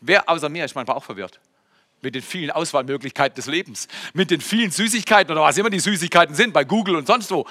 Wer 0.00 0.28
außer 0.28 0.50
mir 0.50 0.66
ist 0.66 0.74
manchmal 0.74 0.96
auch 0.96 1.04
verwirrt 1.04 1.40
mit 2.02 2.14
den 2.14 2.22
vielen 2.22 2.50
Auswahlmöglichkeiten 2.50 3.36
des 3.36 3.46
Lebens, 3.46 3.88
mit 4.14 4.30
den 4.30 4.40
vielen 4.40 4.70
Süßigkeiten 4.70 5.32
oder 5.32 5.42
was 5.42 5.56
immer 5.56 5.70
die 5.70 5.80
Süßigkeiten 5.80 6.34
sind, 6.34 6.52
bei 6.52 6.64
Google 6.64 6.96
und 6.96 7.06
sonst 7.06 7.30
wo. 7.30 7.46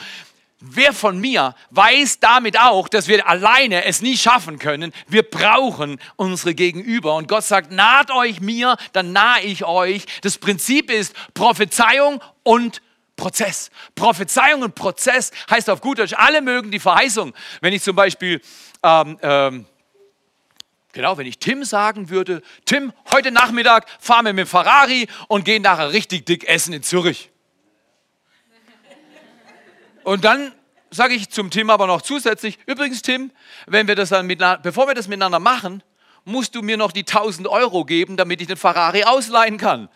Wer 0.59 0.91
von 0.91 1.19
mir 1.19 1.53
weiß 1.69 2.19
damit 2.19 2.59
auch, 2.59 2.89
dass 2.89 3.07
wir 3.07 3.27
alleine 3.29 3.85
es 3.85 4.01
nie 4.01 4.17
schaffen 4.17 4.57
können. 4.57 4.91
Wir 5.07 5.21
brauchen 5.21 5.99
unsere 6.15 6.55
Gegenüber. 6.55 7.15
Und 7.15 7.27
Gott 7.27 7.43
sagt, 7.43 7.71
naht 7.71 8.09
euch 8.09 8.41
mir, 8.41 8.75
dann 8.91 9.13
nahe 9.13 9.43
ich 9.43 9.65
euch. 9.65 10.05
Das 10.21 10.39
Prinzip 10.39 10.89
ist 10.89 11.13
Prophezeiung 11.35 12.23
und 12.41 12.81
Prozess. 13.15 13.69
Prophezeiung 13.93 14.63
und 14.63 14.73
Prozess 14.73 15.31
heißt 15.49 15.69
auf 15.69 15.81
gut 15.81 15.99
Deutsch, 15.99 16.13
alle 16.17 16.41
mögen 16.41 16.71
die 16.71 16.79
Verheißung. 16.79 17.33
Wenn 17.61 17.73
ich 17.73 17.83
zum 17.83 17.95
Beispiel 17.95 18.41
ähm, 18.81 19.19
ähm, 19.21 19.65
Genau, 20.93 21.17
wenn 21.17 21.27
ich 21.27 21.39
Tim 21.39 21.63
sagen 21.63 22.09
würde, 22.09 22.41
Tim, 22.65 22.93
heute 23.11 23.31
Nachmittag 23.31 23.87
fahren 23.99 24.25
wir 24.25 24.33
mit 24.33 24.45
dem 24.45 24.49
Ferrari 24.49 25.07
und 25.27 25.45
gehen 25.45 25.61
nachher 25.61 25.91
richtig 25.91 26.25
dick 26.25 26.47
essen 26.47 26.73
in 26.73 26.83
Zürich. 26.83 27.29
Und 30.03 30.23
dann 30.23 30.53
sage 30.89 31.13
ich 31.13 31.29
zum 31.29 31.51
Tim 31.51 31.69
aber 31.69 31.85
noch 31.85 32.01
zusätzlich, 32.01 32.57
übrigens 32.65 33.01
Tim, 33.01 33.31
wenn 33.65 33.87
wir 33.87 33.95
das 33.95 34.09
dann 34.09 34.25
miteinander, 34.25 34.61
bevor 34.61 34.87
wir 34.87 34.95
das 34.95 35.07
miteinander 35.07 35.39
machen, 35.39 35.83
musst 36.23 36.55
du 36.55 36.61
mir 36.61 36.77
noch 36.77 36.91
die 36.91 37.01
1000 37.01 37.47
Euro 37.47 37.85
geben, 37.85 38.17
damit 38.17 38.41
ich 38.41 38.47
den 38.47 38.57
Ferrari 38.57 39.03
ausleihen 39.03 39.57
kann. 39.57 39.89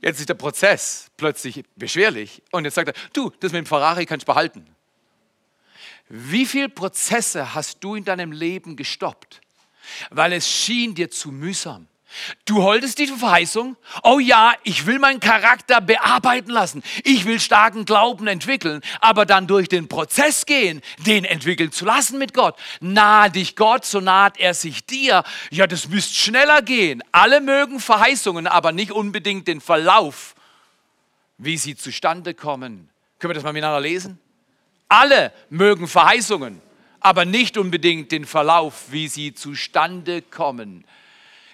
Jetzt 0.00 0.20
ist 0.20 0.28
der 0.28 0.34
Prozess 0.34 1.10
plötzlich 1.16 1.64
beschwerlich. 1.76 2.42
Und 2.50 2.64
jetzt 2.64 2.74
sagt 2.74 2.88
er, 2.88 2.94
du, 3.12 3.30
das 3.40 3.52
mit 3.52 3.64
dem 3.64 3.66
Ferrari 3.66 4.06
kannst 4.06 4.28
du 4.28 4.32
behalten. 4.32 4.66
Wie 6.08 6.46
viele 6.46 6.68
Prozesse 6.68 7.54
hast 7.54 7.82
du 7.82 7.94
in 7.94 8.04
deinem 8.04 8.32
Leben 8.32 8.76
gestoppt? 8.76 9.40
Weil 10.10 10.32
es 10.32 10.48
schien 10.48 10.94
dir 10.94 11.10
zu 11.10 11.30
mühsam. 11.30 11.88
Du 12.46 12.56
wolltest 12.56 12.98
diese 12.98 13.18
Verheißung, 13.18 13.76
oh 14.02 14.18
ja, 14.18 14.54
ich 14.64 14.86
will 14.86 14.98
meinen 14.98 15.20
Charakter 15.20 15.82
bearbeiten 15.82 16.50
lassen, 16.50 16.82
ich 17.04 17.26
will 17.26 17.38
starken 17.38 17.84
Glauben 17.84 18.26
entwickeln, 18.26 18.80
aber 19.00 19.26
dann 19.26 19.46
durch 19.46 19.68
den 19.68 19.88
Prozess 19.88 20.46
gehen, 20.46 20.80
den 21.04 21.26
entwickeln 21.26 21.70
zu 21.70 21.84
lassen 21.84 22.18
mit 22.18 22.32
Gott. 22.32 22.56
Nahe 22.80 23.30
dich 23.30 23.56
Gott, 23.56 23.84
so 23.84 24.00
naht 24.00 24.38
er 24.38 24.54
sich 24.54 24.86
dir. 24.86 25.22
Ja, 25.50 25.66
das 25.66 25.88
müsste 25.88 26.14
schneller 26.14 26.62
gehen. 26.62 27.02
Alle 27.12 27.42
mögen 27.42 27.78
Verheißungen, 27.78 28.46
aber 28.46 28.72
nicht 28.72 28.90
unbedingt 28.90 29.46
den 29.46 29.60
Verlauf, 29.60 30.34
wie 31.36 31.58
sie 31.58 31.76
zustande 31.76 32.32
kommen. 32.32 32.88
Können 33.18 33.30
wir 33.30 33.34
das 33.34 33.44
mal 33.44 33.52
miteinander 33.52 33.80
lesen? 33.80 34.18
Alle 34.88 35.30
mögen 35.50 35.86
Verheißungen, 35.86 36.62
aber 37.00 37.24
nicht 37.24 37.56
unbedingt 37.56 38.12
den 38.12 38.24
Verlauf, 38.24 38.86
wie 38.90 39.08
sie 39.08 39.34
zustande 39.34 40.22
kommen. 40.22 40.84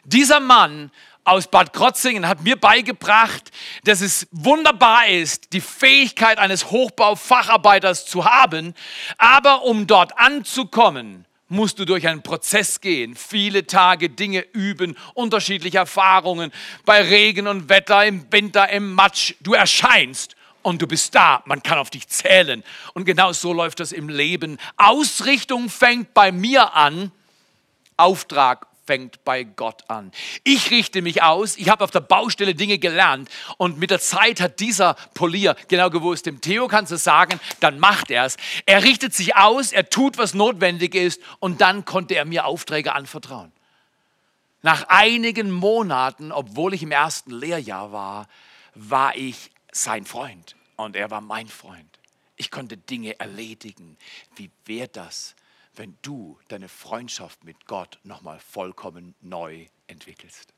Dieser 0.04 0.40
Mann 0.40 0.90
aus 1.24 1.46
Bad 1.48 1.72
Krotzingen 1.72 2.28
hat 2.28 2.42
mir 2.42 2.56
beigebracht, 2.56 3.50
dass 3.84 4.02
es 4.02 4.28
wunderbar 4.30 5.08
ist, 5.08 5.52
die 5.52 5.62
Fähigkeit 5.62 6.38
eines 6.38 6.70
Hochbaufacharbeiters 6.70 8.04
zu 8.04 8.26
haben, 8.26 8.74
aber 9.16 9.62
um 9.62 9.86
dort 9.86 10.18
anzukommen, 10.18 11.24
musst 11.48 11.78
du 11.78 11.84
durch 11.84 12.06
einen 12.06 12.22
Prozess 12.22 12.80
gehen, 12.80 13.16
viele 13.16 13.66
Tage 13.66 14.10
Dinge 14.10 14.44
üben, 14.52 14.96
unterschiedliche 15.14 15.78
Erfahrungen, 15.78 16.52
bei 16.84 17.02
Regen 17.02 17.46
und 17.46 17.68
Wetter, 17.68 18.04
im 18.04 18.30
Winter, 18.30 18.68
im 18.70 18.92
Matsch. 18.92 19.34
Du 19.40 19.54
erscheinst 19.54 20.36
und 20.64 20.82
du 20.82 20.86
bist 20.86 21.14
da. 21.14 21.42
Man 21.44 21.62
kann 21.62 21.78
auf 21.78 21.90
dich 21.90 22.08
zählen. 22.08 22.64
Und 22.94 23.04
genau 23.04 23.32
so 23.32 23.52
läuft 23.52 23.78
das 23.80 23.92
im 23.92 24.08
Leben. 24.08 24.58
Ausrichtung 24.76 25.68
fängt 25.68 26.14
bei 26.14 26.32
mir 26.32 26.74
an, 26.74 27.12
Auftrag 27.96 28.66
fängt 28.86 29.24
bei 29.24 29.44
Gott 29.44 29.88
an. 29.88 30.12
Ich 30.42 30.70
richte 30.70 31.00
mich 31.00 31.22
aus, 31.22 31.56
ich 31.56 31.68
habe 31.68 31.84
auf 31.84 31.90
der 31.90 32.00
Baustelle 32.00 32.54
Dinge 32.54 32.78
gelernt 32.78 33.30
und 33.56 33.78
mit 33.78 33.90
der 33.90 34.00
Zeit 34.00 34.40
hat 34.40 34.60
dieser 34.60 34.94
Polier 35.14 35.56
genau 35.68 35.90
gewusst, 35.90 36.26
dem 36.26 36.40
Theo 36.40 36.68
kannst 36.68 36.92
du 36.92 36.96
sagen, 36.96 37.40
dann 37.60 37.78
macht 37.78 38.10
er 38.10 38.24
es. 38.24 38.36
Er 38.66 38.82
richtet 38.82 39.14
sich 39.14 39.36
aus, 39.36 39.72
er 39.72 39.88
tut, 39.88 40.18
was 40.18 40.34
notwendig 40.34 40.94
ist 40.94 41.20
und 41.38 41.60
dann 41.60 41.84
konnte 41.84 42.14
er 42.14 42.24
mir 42.24 42.44
Aufträge 42.44 42.94
anvertrauen. 42.94 43.52
Nach 44.62 44.84
einigen 44.88 45.50
Monaten, 45.50 46.32
obwohl 46.32 46.74
ich 46.74 46.82
im 46.82 46.90
ersten 46.90 47.30
Lehrjahr 47.30 47.92
war, 47.92 48.28
war 48.74 49.16
ich 49.16 49.50
sein 49.74 50.04
Freund 50.06 50.56
und 50.76 50.96
er 50.96 51.10
war 51.10 51.20
mein 51.20 51.48
Freund. 51.48 51.98
Ich 52.36 52.50
konnte 52.50 52.76
Dinge 52.76 53.18
erledigen. 53.20 53.96
Wie 54.36 54.50
wäre 54.64 54.88
das, 54.88 55.34
wenn 55.74 55.96
du 56.02 56.38
deine 56.48 56.68
Freundschaft 56.68 57.44
mit 57.44 57.66
Gott 57.66 57.98
nochmal 58.02 58.40
vollkommen 58.40 59.14
neu 59.20 59.66
entwickelst? 59.86 60.52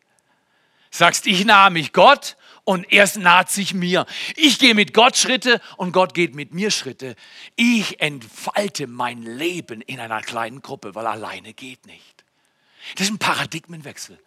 Sagst, 0.90 1.26
ich 1.26 1.44
nahe 1.44 1.70
mich 1.70 1.92
Gott 1.92 2.36
und 2.64 2.90
er 2.90 3.10
naht 3.18 3.50
sich 3.50 3.74
mir. 3.74 4.06
Ich 4.36 4.58
gehe 4.58 4.74
mit 4.74 4.94
Gott 4.94 5.16
Schritte 5.16 5.60
und 5.76 5.92
Gott 5.92 6.14
geht 6.14 6.34
mit 6.34 6.54
mir 6.54 6.70
Schritte. 6.70 7.16
Ich 7.56 8.00
entfalte 8.00 8.86
mein 8.86 9.22
Leben 9.22 9.82
in 9.82 10.00
einer 10.00 10.22
kleinen 10.22 10.62
Gruppe, 10.62 10.94
weil 10.94 11.06
alleine 11.06 11.52
geht 11.52 11.84
nicht. 11.86 12.24
Das 12.94 13.08
ist 13.08 13.12
ein 13.12 13.18
Paradigmenwechsel 13.18 14.18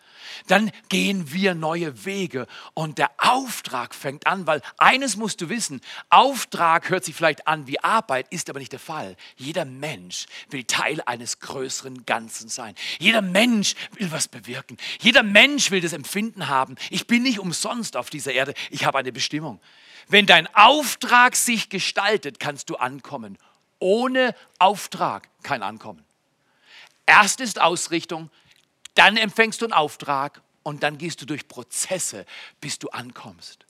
dann 0.48 0.71
gehen 0.89 1.31
wir 1.31 1.55
neue 1.55 2.05
Wege 2.05 2.48
und 2.74 2.98
der 2.98 3.12
Auftrag 3.17 3.93
fängt 3.95 4.27
an, 4.27 4.48
weil 4.48 4.62
eines 4.77 5.15
musst 5.15 5.41
du 5.41 5.50
wissen, 5.50 5.81
Auftrag 6.09 6.89
hört 6.89 7.05
sich 7.05 7.15
vielleicht 7.15 7.48
an 7.48 7.67
wie 7.67 7.79
Arbeit, 7.79 8.27
ist 8.29 8.50
aber 8.50 8.59
nicht 8.59 8.71
der 8.71 8.79
Fall. 8.79 9.15
Jeder 9.36 9.65
Mensch 9.65 10.25
will 10.50 10.63
Teil 10.63 11.01
eines 11.05 11.39
größeren 11.39 12.05
Ganzen 12.05 12.50
sein. 12.50 12.75
Jeder 13.00 13.21
Mensch 13.21 13.75
will 13.93 14.12
was 14.12 14.27
bewirken. 14.27 14.77
Jeder 15.01 15.24
Mensch 15.24 15.71
will 15.71 15.81
das 15.81 15.93
Empfinden 15.93 16.48
haben. 16.48 16.75
Ich 16.89 17.07
bin 17.07 17.24
nicht 17.24 17.39
umsonst 17.39 17.98
auf 17.98 18.09
dieser 18.09 18.33
Erde, 18.33 18.53
ich 18.69 18.86
habe 18.86 18.98
eine 18.98 19.12
Bestimmung. 19.12 19.59
Wenn 20.07 20.25
dein 20.25 20.48
Auftrag 20.55 21.36
sich 21.36 21.69
gestaltet, 21.69 22.39
kannst 22.39 22.69
du 22.69 22.75
ankommen. 22.75 23.38
Ohne 23.79 24.36
Auftrag 24.57 25.29
kein 25.43 25.63
Ankommen. 25.63 26.03
Erst 27.05 27.39
ist 27.39 27.62
Ausrichtung, 27.62 28.29
dann 29.00 29.15
empfängst 29.15 29.62
du 29.62 29.65
einen 29.65 29.74
Auftrag 29.74 30.41
und 30.62 30.84
dann 30.84 30.98
gehst 30.98 31.22
du 31.22 31.25
durch 31.25 31.48
Prozesse, 31.48 32.25
bis 32.60 32.79
du 32.79 32.89
ankommst. 32.89 33.65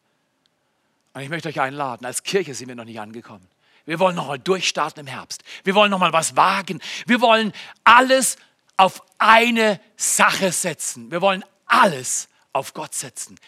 Und 1.14 1.22
ich 1.22 1.30
möchte 1.30 1.50
euch 1.50 1.62
einladen, 1.62 2.06
als 2.06 2.24
Kirche 2.24 2.56
sind 2.56 2.68
wir 2.68 2.76
noch 2.76 2.86
nicht 2.86 3.00
angekommen. 3.00 3.48
Wir 3.86 4.00
wollen 4.00 4.16
noch 4.16 4.28
mal 4.28 4.40
durchstarten 4.40 5.02
im 5.02 5.08
Herbst. 5.08 5.44
Wir 5.64 5.76
wollen 5.76 5.92
noch 5.92 6.00
mal 6.00 6.14
was 6.14 6.36
wagen. 6.36 6.82
Wir 7.06 7.22
wollen 7.22 7.54
alles 7.84 8.38
auf 8.76 9.04
eine 9.20 9.80
Sache 9.96 10.52
setzen. 10.52 11.12
Wir 11.12 11.22
wollen 11.22 11.46
alles 11.68 12.28
auf 12.52 12.74
Gott 12.74 12.96
setzen. 12.96 13.40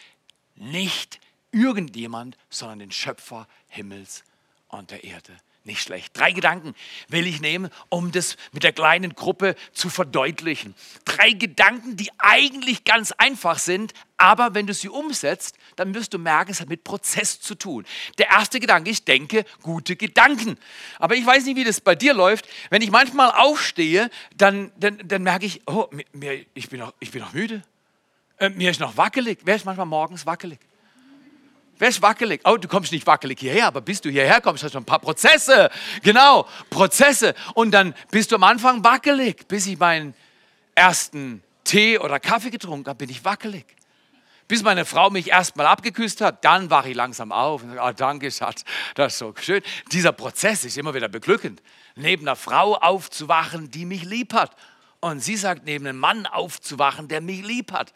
Nicht 0.56 1.20
irgendjemand, 1.52 2.38
sondern 2.52 2.80
den 2.80 2.92
Schöpfer 2.92 3.48
Himmels 3.68 4.24
und 4.68 4.92
der 4.92 5.04
Erde 5.04 5.36
nicht 5.64 5.82
schlecht. 5.82 6.18
Drei 6.18 6.32
Gedanken 6.32 6.74
will 7.08 7.28
ich 7.28 7.40
nehmen, 7.40 7.70
um 7.90 8.12
das 8.12 8.36
mit 8.52 8.64
der 8.64 8.74
kleinen 8.74 9.14
Gruppe 9.14 9.56
zu 9.74 9.90
verdeutlichen. 9.90 10.74
Drei 11.06 11.32
Gedanken, 11.32 11.98
die 11.98 12.10
eigentlich 12.18 12.84
ganz 12.84 13.12
einfach 13.12 13.60
sind, 13.60 13.94
aber 14.18 14.54
wenn 14.54 14.68
du 14.68 14.74
sie 14.74 14.90
umsetzt, 14.90 15.58
dann 15.76 15.94
wirst 15.94 16.14
du 16.14 16.20
merken, 16.20 16.52
es 16.52 16.62
hat 16.62 16.70
mit 16.70 16.84
Prozess 16.84 17.40
zu 17.42 17.56
tun. 17.56 17.86
Der 18.18 18.30
erste 18.30 18.60
Gedanke 18.60 18.90
ist, 18.90 19.08
denke 19.08 19.46
gute 19.62 19.96
Gedanken. 19.96 20.58
Aber 21.00 21.16
ich 21.16 21.26
weiß 21.26 21.46
nicht, 21.46 21.56
wie 21.56 21.64
das 21.64 21.82
bei 21.82 21.96
dir 21.96 22.14
läuft. 22.14 22.48
Wenn 22.70 22.82
ich 22.82 22.92
manchmal 22.92 23.32
aufstehe, 23.32 24.10
dann, 24.36 24.72
dann, 24.78 25.00
dann 25.06 25.24
merke 25.24 25.46
ich, 25.46 25.62
oh, 25.68 25.88
mir, 26.12 26.46
ich, 26.54 26.70
bin 26.70 26.80
noch, 26.80 26.94
ich 27.00 27.12
bin 27.12 27.22
noch 27.22 27.34
müde. 27.34 27.64
Äh, 28.38 28.50
mir 28.50 28.72
ist 28.72 28.80
noch 28.80 28.98
wackelig. 28.98 29.40
Wer 29.44 29.56
ist 29.56 29.66
manchmal 29.66 29.86
morgens 29.86 30.26
wackelig? 30.26 30.60
Wer 31.82 31.90
ist 31.90 32.04
wackelig? 32.04 32.42
Oh, 32.44 32.58
du 32.58 32.68
kommst 32.68 32.92
nicht 32.92 33.08
wackelig 33.08 33.40
hierher, 33.40 33.66
aber 33.66 33.82
bis 33.82 34.02
du 34.02 34.12
hierher 34.12 34.40
kommst, 34.40 34.64
hast 34.64 34.76
du 34.76 34.78
ein 34.78 34.86
paar 34.86 35.00
Prozesse. 35.00 35.72
Genau, 36.04 36.48
Prozesse. 36.70 37.34
Und 37.56 37.72
dann 37.72 37.96
bist 38.12 38.32
du 38.32 38.36
am 38.36 38.44
Anfang 38.44 38.84
wackelig. 38.84 39.48
Bis 39.48 39.66
ich 39.66 39.80
meinen 39.80 40.14
ersten 40.76 41.42
Tee 41.64 41.98
oder 41.98 42.20
Kaffee 42.20 42.52
getrunken 42.52 42.88
habe, 42.88 42.98
bin 42.98 43.10
ich 43.10 43.26
wackelig. 43.26 43.66
Bis 44.48 44.62
meine 44.62 44.86
Frau 44.86 45.10
mich 45.10 45.30
erstmal 45.30 45.66
abgeküsst 45.66 46.22
hat, 46.22 46.46
dann 46.46 46.70
wache 46.70 46.92
ich 46.92 46.96
langsam 46.96 47.32
auf 47.32 47.64
und 47.64 47.70
sage, 47.70 47.82
oh, 47.84 47.94
danke 47.98 48.30
Schatz, 48.30 48.64
das 48.94 49.14
ist 49.14 49.18
so 49.18 49.34
schön. 49.42 49.64
Dieser 49.92 50.12
Prozess 50.12 50.64
ist 50.64 50.78
immer 50.78 50.94
wieder 50.94 51.08
beglückend. 51.08 51.64
Neben 51.96 52.28
einer 52.28 52.36
Frau 52.36 52.76
aufzuwachen, 52.76 53.72
die 53.72 53.86
mich 53.86 54.04
lieb 54.04 54.34
hat. 54.34 54.56
Und 55.00 55.22
sie 55.22 55.36
sagt, 55.36 55.66
neben 55.66 55.88
einem 55.88 55.98
Mann 55.98 56.28
aufzuwachen, 56.28 57.08
der 57.08 57.22
mich 57.22 57.44
lieb 57.44 57.72
hat. 57.72 57.92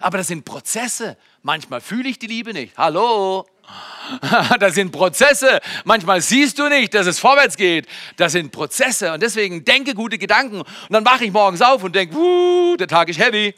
Aber 0.00 0.18
das 0.18 0.28
sind 0.28 0.44
Prozesse. 0.44 1.16
Manchmal 1.42 1.80
fühle 1.80 2.08
ich 2.08 2.18
die 2.18 2.26
Liebe 2.26 2.52
nicht. 2.52 2.76
Hallo? 2.76 3.46
Das 4.58 4.74
sind 4.74 4.92
Prozesse. 4.92 5.60
Manchmal 5.84 6.22
siehst 6.22 6.58
du 6.58 6.68
nicht, 6.68 6.94
dass 6.94 7.06
es 7.06 7.18
vorwärts 7.18 7.56
geht. 7.56 7.86
Das 8.16 8.32
sind 8.32 8.50
Prozesse. 8.50 9.12
Und 9.12 9.22
deswegen 9.22 9.64
denke 9.64 9.94
gute 9.94 10.16
Gedanken. 10.16 10.60
Und 10.60 10.90
dann 10.90 11.04
wache 11.04 11.26
ich 11.26 11.32
morgens 11.32 11.60
auf 11.60 11.82
und 11.84 11.94
denke, 11.94 12.16
der 12.78 12.88
Tag 12.88 13.10
ist 13.10 13.18
heavy. 13.18 13.54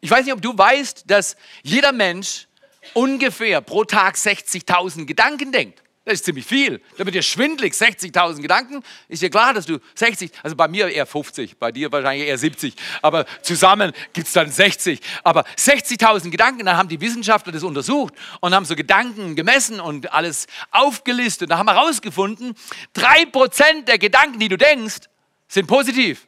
Ich 0.00 0.10
weiß 0.10 0.24
nicht, 0.24 0.34
ob 0.34 0.40
du 0.40 0.56
weißt, 0.56 1.04
dass 1.06 1.36
jeder 1.62 1.92
Mensch 1.92 2.46
ungefähr 2.94 3.60
pro 3.60 3.84
Tag 3.84 4.16
60.000 4.16 5.04
Gedanken 5.04 5.52
denkt. 5.52 5.82
Das 6.04 6.14
ist 6.14 6.24
ziemlich 6.24 6.44
viel. 6.44 6.82
Da 6.98 7.04
wird 7.04 7.14
dir 7.14 7.22
schwindlig, 7.22 7.74
60.000 7.74 8.42
Gedanken. 8.42 8.82
Ist 9.06 9.22
dir 9.22 9.30
klar, 9.30 9.54
dass 9.54 9.66
du 9.66 9.78
60, 9.94 10.32
also 10.42 10.56
bei 10.56 10.66
mir 10.66 10.88
eher 10.88 11.06
50, 11.06 11.58
bei 11.58 11.70
dir 11.70 11.92
wahrscheinlich 11.92 12.26
eher 12.26 12.38
70, 12.38 12.74
aber 13.02 13.24
zusammen 13.42 13.92
gibt 14.12 14.26
es 14.26 14.32
dann 14.32 14.50
60. 14.50 15.00
Aber 15.22 15.44
60.000 15.56 16.30
Gedanken, 16.30 16.66
dann 16.66 16.76
haben 16.76 16.88
die 16.88 17.00
Wissenschaftler 17.00 17.52
das 17.52 17.62
untersucht 17.62 18.14
und 18.40 18.52
haben 18.52 18.64
so 18.64 18.74
Gedanken 18.74 19.36
gemessen 19.36 19.78
und 19.78 20.12
alles 20.12 20.48
aufgelistet. 20.72 21.52
Da 21.52 21.58
haben 21.58 21.66
wir 21.66 21.74
herausgefunden, 21.74 22.56
3% 22.96 23.84
der 23.84 23.98
Gedanken, 23.98 24.40
die 24.40 24.48
du 24.48 24.58
denkst, 24.58 25.02
sind 25.46 25.68
positiv. 25.68 26.26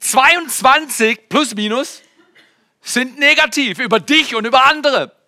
22 0.00 1.28
plus 1.28 1.54
minus 1.54 2.02
sind 2.80 3.16
negativ 3.16 3.78
über 3.78 4.00
dich 4.00 4.34
und 4.34 4.44
über 4.44 4.66
andere. 4.66 5.21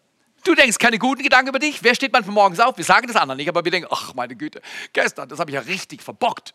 Du 0.45 0.55
denkst 0.55 0.79
keine 0.79 0.99
guten 0.99 1.23
Gedanken 1.23 1.49
über 1.49 1.59
dich. 1.59 1.83
Wer 1.83 1.95
steht 1.95 2.13
manchmal 2.13 2.35
morgens 2.35 2.61
auf? 2.61 2.77
Wir 2.77 2.85
sagen 2.85 3.07
das 3.07 3.17
anderen 3.17 3.39
nicht, 3.39 3.49
aber 3.49 3.65
wir 3.65 3.73
denken, 3.73 3.89
ach 3.91 4.15
meine 4.15 4.37
Güte, 4.37 4.61
gestern, 4.93 5.29
das 5.29 5.39
habe 5.39 5.51
ich 5.51 5.55
ja 5.55 5.61
richtig 5.61 6.03
verbockt. 6.03 6.55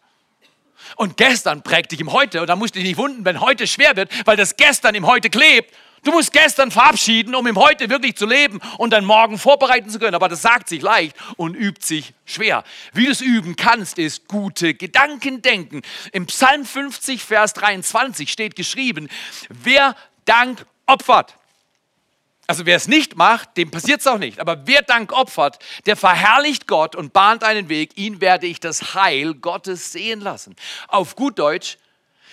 Und 0.95 1.17
gestern 1.17 1.63
prägt 1.63 1.91
dich 1.91 1.99
im 1.99 2.11
Heute 2.13 2.41
und 2.41 2.47
da 2.47 2.55
musst 2.55 2.75
du 2.75 2.79
dich 2.79 2.87
nicht 2.87 2.97
wundern, 2.97 3.25
wenn 3.25 3.41
heute 3.41 3.67
schwer 3.67 3.95
wird, 3.95 4.11
weil 4.25 4.37
das 4.37 4.55
gestern 4.55 4.95
im 4.95 5.07
Heute 5.07 5.29
klebt. 5.29 5.73
Du 6.03 6.11
musst 6.11 6.31
gestern 6.31 6.71
verabschieden, 6.71 7.35
um 7.35 7.45
im 7.47 7.57
Heute 7.57 7.89
wirklich 7.89 8.15
zu 8.15 8.25
leben 8.25 8.61
und 8.77 8.91
dann 8.91 9.03
morgen 9.03 9.37
vorbereiten 9.37 9.89
zu 9.89 9.99
können. 9.99 10.15
Aber 10.15 10.29
das 10.29 10.41
sagt 10.41 10.69
sich 10.69 10.81
leicht 10.81 11.15
und 11.35 11.55
übt 11.55 11.85
sich 11.85 12.13
schwer. 12.25 12.63
Wie 12.93 13.05
du 13.05 13.11
es 13.11 13.21
üben 13.21 13.55
kannst, 13.55 13.97
ist 13.97 14.27
gute 14.27 14.75
Gedanken 14.75 15.41
denken. 15.41 15.81
Im 16.13 16.27
Psalm 16.27 16.63
50, 16.63 17.21
Vers 17.23 17.53
23 17.53 18.31
steht 18.31 18.55
geschrieben, 18.55 19.09
wer 19.49 19.95
Dank 20.23 20.65
opfert, 20.85 21.35
also 22.49 22.65
wer 22.65 22.77
es 22.77 22.87
nicht 22.87 23.15
macht, 23.15 23.57
dem 23.57 23.69
passiert 23.69 24.01
es 24.01 24.07
auch 24.07 24.17
nicht. 24.17 24.39
Aber 24.39 24.65
wer 24.65 24.81
Dank 24.81 25.13
opfert, 25.13 25.59
der 25.85 25.95
verherrlicht 25.95 26.65
Gott 26.65 26.95
und 26.95 27.13
bahnt 27.13 27.43
einen 27.43 27.69
Weg. 27.69 27.95
Ihn 27.95 28.21
werde 28.21 28.47
ich 28.47 28.59
das 28.59 28.95
Heil 28.95 29.35
Gottes 29.35 29.91
sehen 29.91 30.19
lassen. 30.19 30.55
Auf 30.87 31.15
gut 31.15 31.37
Deutsch, 31.37 31.77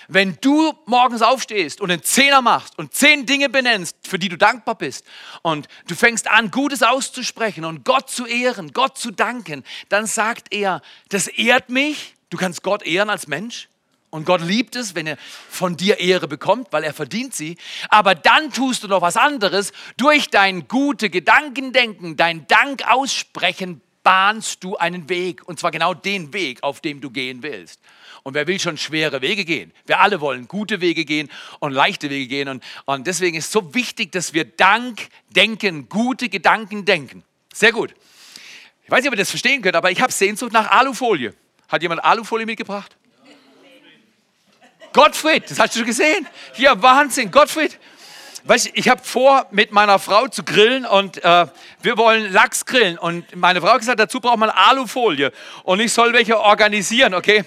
wenn 0.08 0.38
du 0.40 0.73
morgens 0.87 1.20
aufstehst 1.20 1.82
und 1.82 1.90
einen 1.90 2.02
Zehner 2.02 2.40
machst 2.40 2.78
und 2.78 2.94
zehn 2.94 3.26
Dinge 3.26 3.50
benennst, 3.50 3.94
für 4.08 4.18
die 4.18 4.30
du 4.30 4.38
dankbar 4.38 4.76
bist 4.76 5.04
und 5.42 5.68
du 5.87 5.94
fängst 5.94 6.30
an, 6.30 6.50
Gutes 6.50 6.82
auszusprechen 6.82 7.66
und 7.66 7.85
Gott 7.85 8.08
zu 8.08 8.25
ehren, 8.25 8.73
Gott 8.73 8.96
zu 8.96 9.11
danken, 9.11 9.64
dann 9.90 10.06
sagt 10.06 10.50
er, 10.50 10.80
das 11.11 11.26
ehrt 11.26 11.68
mich. 11.68 12.14
Du 12.30 12.38
kannst 12.38 12.62
Gott 12.62 12.87
ehren 12.87 13.11
als 13.11 13.26
Mensch. 13.26 13.68
Und 14.11 14.25
Gott 14.25 14.41
liebt 14.41 14.77
es, 14.77 14.95
wenn 14.95 15.07
er 15.07 15.17
von 15.51 15.77
dir 15.77 15.99
Ehre 15.99 16.29
bekommt, 16.29 16.69
weil 16.71 16.85
er 16.85 16.95
verdient 16.95 17.35
sie. 17.35 17.57
Aber 17.89 18.15
dann 18.15 18.53
tust 18.53 18.83
du 18.83 18.89
noch 18.89 19.03
was 19.03 19.17
anderes. 19.17 19.73
Durch 19.97 20.31
dein 20.31 20.69
gute 20.69 21.11
Gedankendenken, 21.11 22.17
dein 22.17 22.47
Dank 22.47 22.89
aussprechen, 22.89 23.81
bahnst 24.03 24.63
du 24.63 24.77
einen 24.77 25.09
Weg. 25.09 25.47
Und 25.49 25.59
zwar 25.59 25.73
genau 25.73 25.93
den 25.93 26.33
Weg, 26.33 26.63
auf 26.63 26.81
dem 26.81 27.01
du 27.01 27.11
gehen 27.11 27.43
willst. 27.43 27.81
Und 28.23 28.35
wer 28.35 28.47
will 28.47 28.59
schon 28.59 28.79
schwere 28.79 29.21
Wege 29.21 29.45
gehen? 29.45 29.73
Wir 29.85 30.01
alle 30.01 30.21
wollen 30.21 30.49
gute 30.49 30.81
Wege 30.81 31.05
gehen 31.05 31.29
und 31.59 31.73
leichte 31.73 32.09
Wege 32.09 32.29
gehen. 32.29 32.49
Und, 32.49 32.65
und 32.85 33.07
deswegen 33.07 33.37
ist 33.37 33.47
es 33.47 33.53
so 33.53 33.75
wichtig, 33.75 34.13
dass 34.13 34.33
wir 34.33 34.45
Dank 34.45 35.09
denken, 35.31 35.89
gute 35.89 36.29
Gedanken 36.29 36.85
denken. 36.85 37.25
Sehr 37.53 37.73
gut. 37.73 37.95
Ich 38.85 38.91
weiß 38.91 39.01
nicht, 39.01 39.09
ob 39.09 39.15
ihr 39.15 39.19
das 39.19 39.31
verstehen 39.31 39.63
könnt, 39.63 39.75
aber 39.75 39.91
ich 39.91 40.01
habe 40.01 40.13
Sehnsucht 40.13 40.53
nach 40.53 40.71
Alufolie. 40.71 41.35
Hat 41.69 41.83
jemand 41.83 42.05
Alufolie 42.05 42.47
mitgebracht? 42.47 42.97
Gottfried, 44.97 45.50
das 45.50 45.59
hast 45.59 45.76
du 45.76 45.85
gesehen? 45.85 46.26
Hier, 46.55 46.83
Wahnsinn, 46.83 47.31
Gottfried. 47.31 47.79
Weißt, 48.45 48.71
ich 48.73 48.88
habe 48.88 49.05
vor, 49.05 49.47
mit 49.50 49.71
meiner 49.71 49.99
Frau 49.99 50.26
zu 50.26 50.43
grillen 50.43 50.87
und 50.87 51.23
äh, 51.23 51.47
wir 51.83 51.99
wollen 51.99 52.33
Lachs 52.33 52.65
grillen. 52.65 52.97
Und 52.97 53.37
meine 53.37 53.61
Frau 53.61 53.73
hat 53.73 53.81
gesagt, 53.81 54.00
dazu 54.00 54.21
braucht 54.21 54.38
man 54.38 54.49
Alufolie 54.49 55.33
und 55.65 55.81
ich 55.81 55.93
soll 55.93 56.15
welche 56.15 56.41
organisieren, 56.41 57.12
okay? 57.12 57.45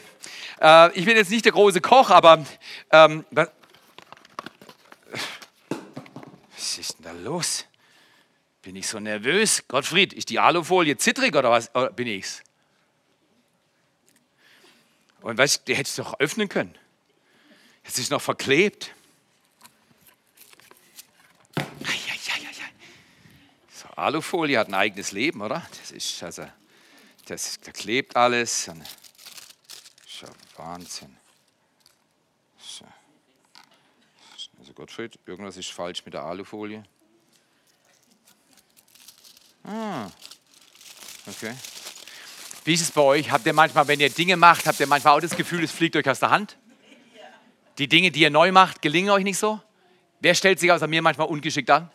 Äh, 0.62 0.92
ich 0.92 1.06
bin 1.06 1.18
jetzt 1.18 1.32
nicht 1.32 1.44
der 1.44 1.54
große 1.54 1.82
Koch, 1.82 2.12
aber 2.12 2.46
ähm, 2.92 3.26
was, 3.32 3.50
ist 6.78 7.00
denn 7.00 7.06
da 7.06 7.12
los? 7.14 7.66
Bin 8.62 8.76
ich 8.76 8.88
so 8.88 9.00
nervös? 9.00 9.64
Gottfried, 9.68 10.14
ist 10.14 10.30
die 10.30 10.38
Alufolie 10.38 10.98
zittrig 10.98 11.36
oder 11.36 11.50
was? 11.50 11.74
Oder 11.74 11.90
bin 11.90 12.06
ich's? 12.06 12.44
Und 15.22 15.40
weißt 15.40 15.62
du, 15.62 15.66
die 15.66 15.76
hättest 15.76 15.98
du 15.98 16.04
doch 16.04 16.20
öffnen 16.20 16.48
können. 16.48 16.76
Jetzt 17.90 17.98
ist 17.98 18.12
noch 18.12 18.22
verklebt. 18.22 18.94
So, 23.74 23.88
Alufolie 23.96 24.60
hat 24.60 24.68
ein 24.68 24.76
eigenes 24.76 25.12
Leben, 25.12 25.42
oder? 25.42 25.66
Das 25.82 25.90
ist 25.90 26.22
also, 26.22 26.48
das, 27.26 27.60
da 27.62 27.72
klebt 27.72 28.16
alles. 28.16 28.68
Und, 28.68 28.82
ist 28.82 30.22
ja 30.22 30.28
Wahnsinn. 30.58 31.18
So. 32.60 32.86
Also 34.60 34.74
Gottfried, 34.74 35.18
irgendwas 35.26 35.58
ist 35.58 35.72
falsch 35.72 36.06
mit 36.06 36.14
der 36.14 36.22
Alufolie. 36.22 36.84
Ah, 39.64 40.12
okay. 41.26 41.56
Wie 42.66 42.76
ist 42.76 42.82
es 42.82 42.92
bei 42.92 43.02
euch? 43.02 43.32
Habt 43.32 43.48
ihr 43.48 43.54
manchmal, 43.54 43.88
wenn 43.88 44.00
ihr 44.00 44.12
Dinge 44.12 44.38
macht, 44.38 44.68
habt 44.68 44.80
ihr 44.80 44.86
manchmal 44.86 45.18
auch 45.18 45.22
das 45.22 45.36
Gefühl, 45.36 45.64
es 45.64 45.72
fliegt 45.72 45.96
euch 45.96 46.08
aus 46.08 46.20
der 46.20 46.30
Hand? 46.30 46.56
Die 47.80 47.88
Dinge, 47.88 48.12
die 48.12 48.20
ihr 48.20 48.30
neu 48.30 48.52
macht, 48.52 48.82
gelingen 48.82 49.10
euch 49.10 49.24
nicht 49.24 49.38
so? 49.38 49.60
Wer 50.20 50.36
stellt 50.36 50.60
sich 50.60 50.70
außer 50.70 50.88
mir 50.88 51.02
manchmal 51.02 51.28
ungeschickt 51.28 51.70
an? 51.70 51.90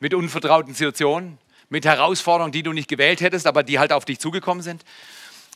Mit 0.00 0.14
unvertrauten 0.14 0.72
Situationen, 0.72 1.36
mit 1.68 1.84
Herausforderungen, 1.84 2.50
die 2.50 2.62
du 2.62 2.72
nicht 2.72 2.88
gewählt 2.88 3.20
hättest, 3.20 3.46
aber 3.46 3.62
die 3.62 3.78
halt 3.78 3.92
auf 3.92 4.06
dich 4.06 4.18
zugekommen 4.18 4.62
sind? 4.62 4.82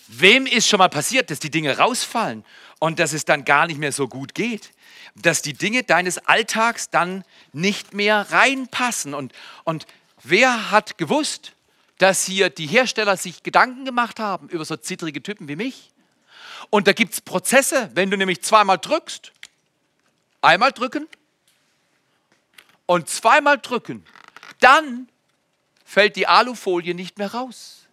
Wem 0.09 0.45
ist 0.45 0.69
schon 0.69 0.79
mal 0.79 0.91
passiert, 0.91 1.31
dass 1.31 1.41
die 1.41 1.51
Dinge 1.51 1.79
rausfallen 1.79 2.45
und 2.81 2.99
dass 2.99 3.15
es 3.15 3.25
dann 3.25 3.47
gar 3.47 3.67
nicht 3.67 3.79
mehr 3.79 3.93
so 3.93 4.09
gut 4.09 4.35
geht? 4.35 4.73
Dass 5.15 5.41
die 5.41 5.55
Dinge 5.55 5.85
deines 5.85 6.19
Alltags 6.19 6.91
dann 6.91 7.25
nicht 7.55 7.95
mehr 7.95 8.27
reinpassen? 8.31 9.15
Und, 9.15 9.33
und 9.65 9.87
wer 10.23 10.71
hat 10.71 10.99
gewusst, 10.99 11.53
dass 11.97 12.27
hier 12.27 12.51
die 12.51 12.67
Hersteller 12.67 13.17
sich 13.17 13.43
Gedanken 13.43 13.87
gemacht 13.87 14.21
haben 14.21 14.51
über 14.51 14.67
so 14.67 14.77
zittrige 14.77 15.23
Typen 15.23 15.49
wie 15.49 15.57
mich? 15.57 15.94
Und 16.71 16.87
da 16.87 16.93
gibt 16.93 17.15
es 17.15 17.21
Prozesse, 17.21 17.91
wenn 17.95 18.11
du 18.11 18.17
nämlich 18.17 18.43
zweimal 18.43 18.79
drückst, 18.79 19.33
einmal 20.41 20.73
drücken 20.73 21.09
und 22.87 23.09
zweimal 23.09 23.59
drücken, 23.59 24.05
dann 24.61 25.09
fällt 25.85 26.17
die 26.17 26.27
Alufolie 26.27 26.95
nicht 26.95 27.19
mehr 27.19 27.33
raus. 27.33 27.84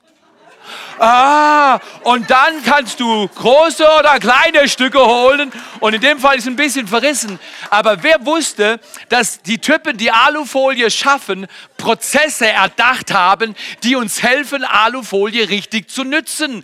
Ah, 0.99 1.79
und 2.03 2.29
dann 2.29 2.63
kannst 2.63 2.99
du 2.99 3.27
große 3.27 3.83
oder 3.99 4.19
kleine 4.19 4.69
Stücke 4.69 4.99
holen. 4.99 5.51
Und 5.79 5.93
in 5.95 6.01
dem 6.01 6.19
Fall 6.19 6.37
ist 6.37 6.43
es 6.43 6.47
ein 6.47 6.55
bisschen 6.55 6.87
verrissen. 6.87 7.39
Aber 7.69 8.03
wer 8.03 8.25
wusste, 8.25 8.79
dass 9.09 9.41
die 9.41 9.57
Typen, 9.57 9.97
die 9.97 10.11
Alufolie 10.11 10.91
schaffen, 10.91 11.47
Prozesse 11.77 12.47
erdacht 12.47 13.11
haben, 13.11 13.55
die 13.83 13.95
uns 13.95 14.21
helfen, 14.21 14.63
Alufolie 14.63 15.49
richtig 15.49 15.89
zu 15.89 16.03
nützen. 16.03 16.63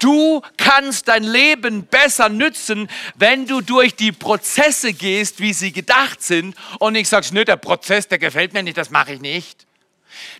Du 0.00 0.42
kannst 0.56 1.08
dein 1.08 1.22
Leben 1.22 1.86
besser 1.86 2.28
nützen, 2.28 2.88
wenn 3.14 3.46
du 3.46 3.60
durch 3.60 3.94
die 3.94 4.12
Prozesse 4.12 4.92
gehst, 4.92 5.40
wie 5.40 5.52
sie 5.52 5.72
gedacht 5.72 6.22
sind. 6.22 6.56
Und 6.80 6.96
ich 6.96 7.08
sag's 7.08 7.30
nö, 7.30 7.44
der 7.44 7.56
Prozess, 7.56 8.08
der 8.08 8.18
gefällt 8.18 8.52
mir 8.52 8.64
nicht, 8.64 8.76
das 8.76 8.90
mache 8.90 9.12
ich 9.12 9.20
nicht. 9.20 9.66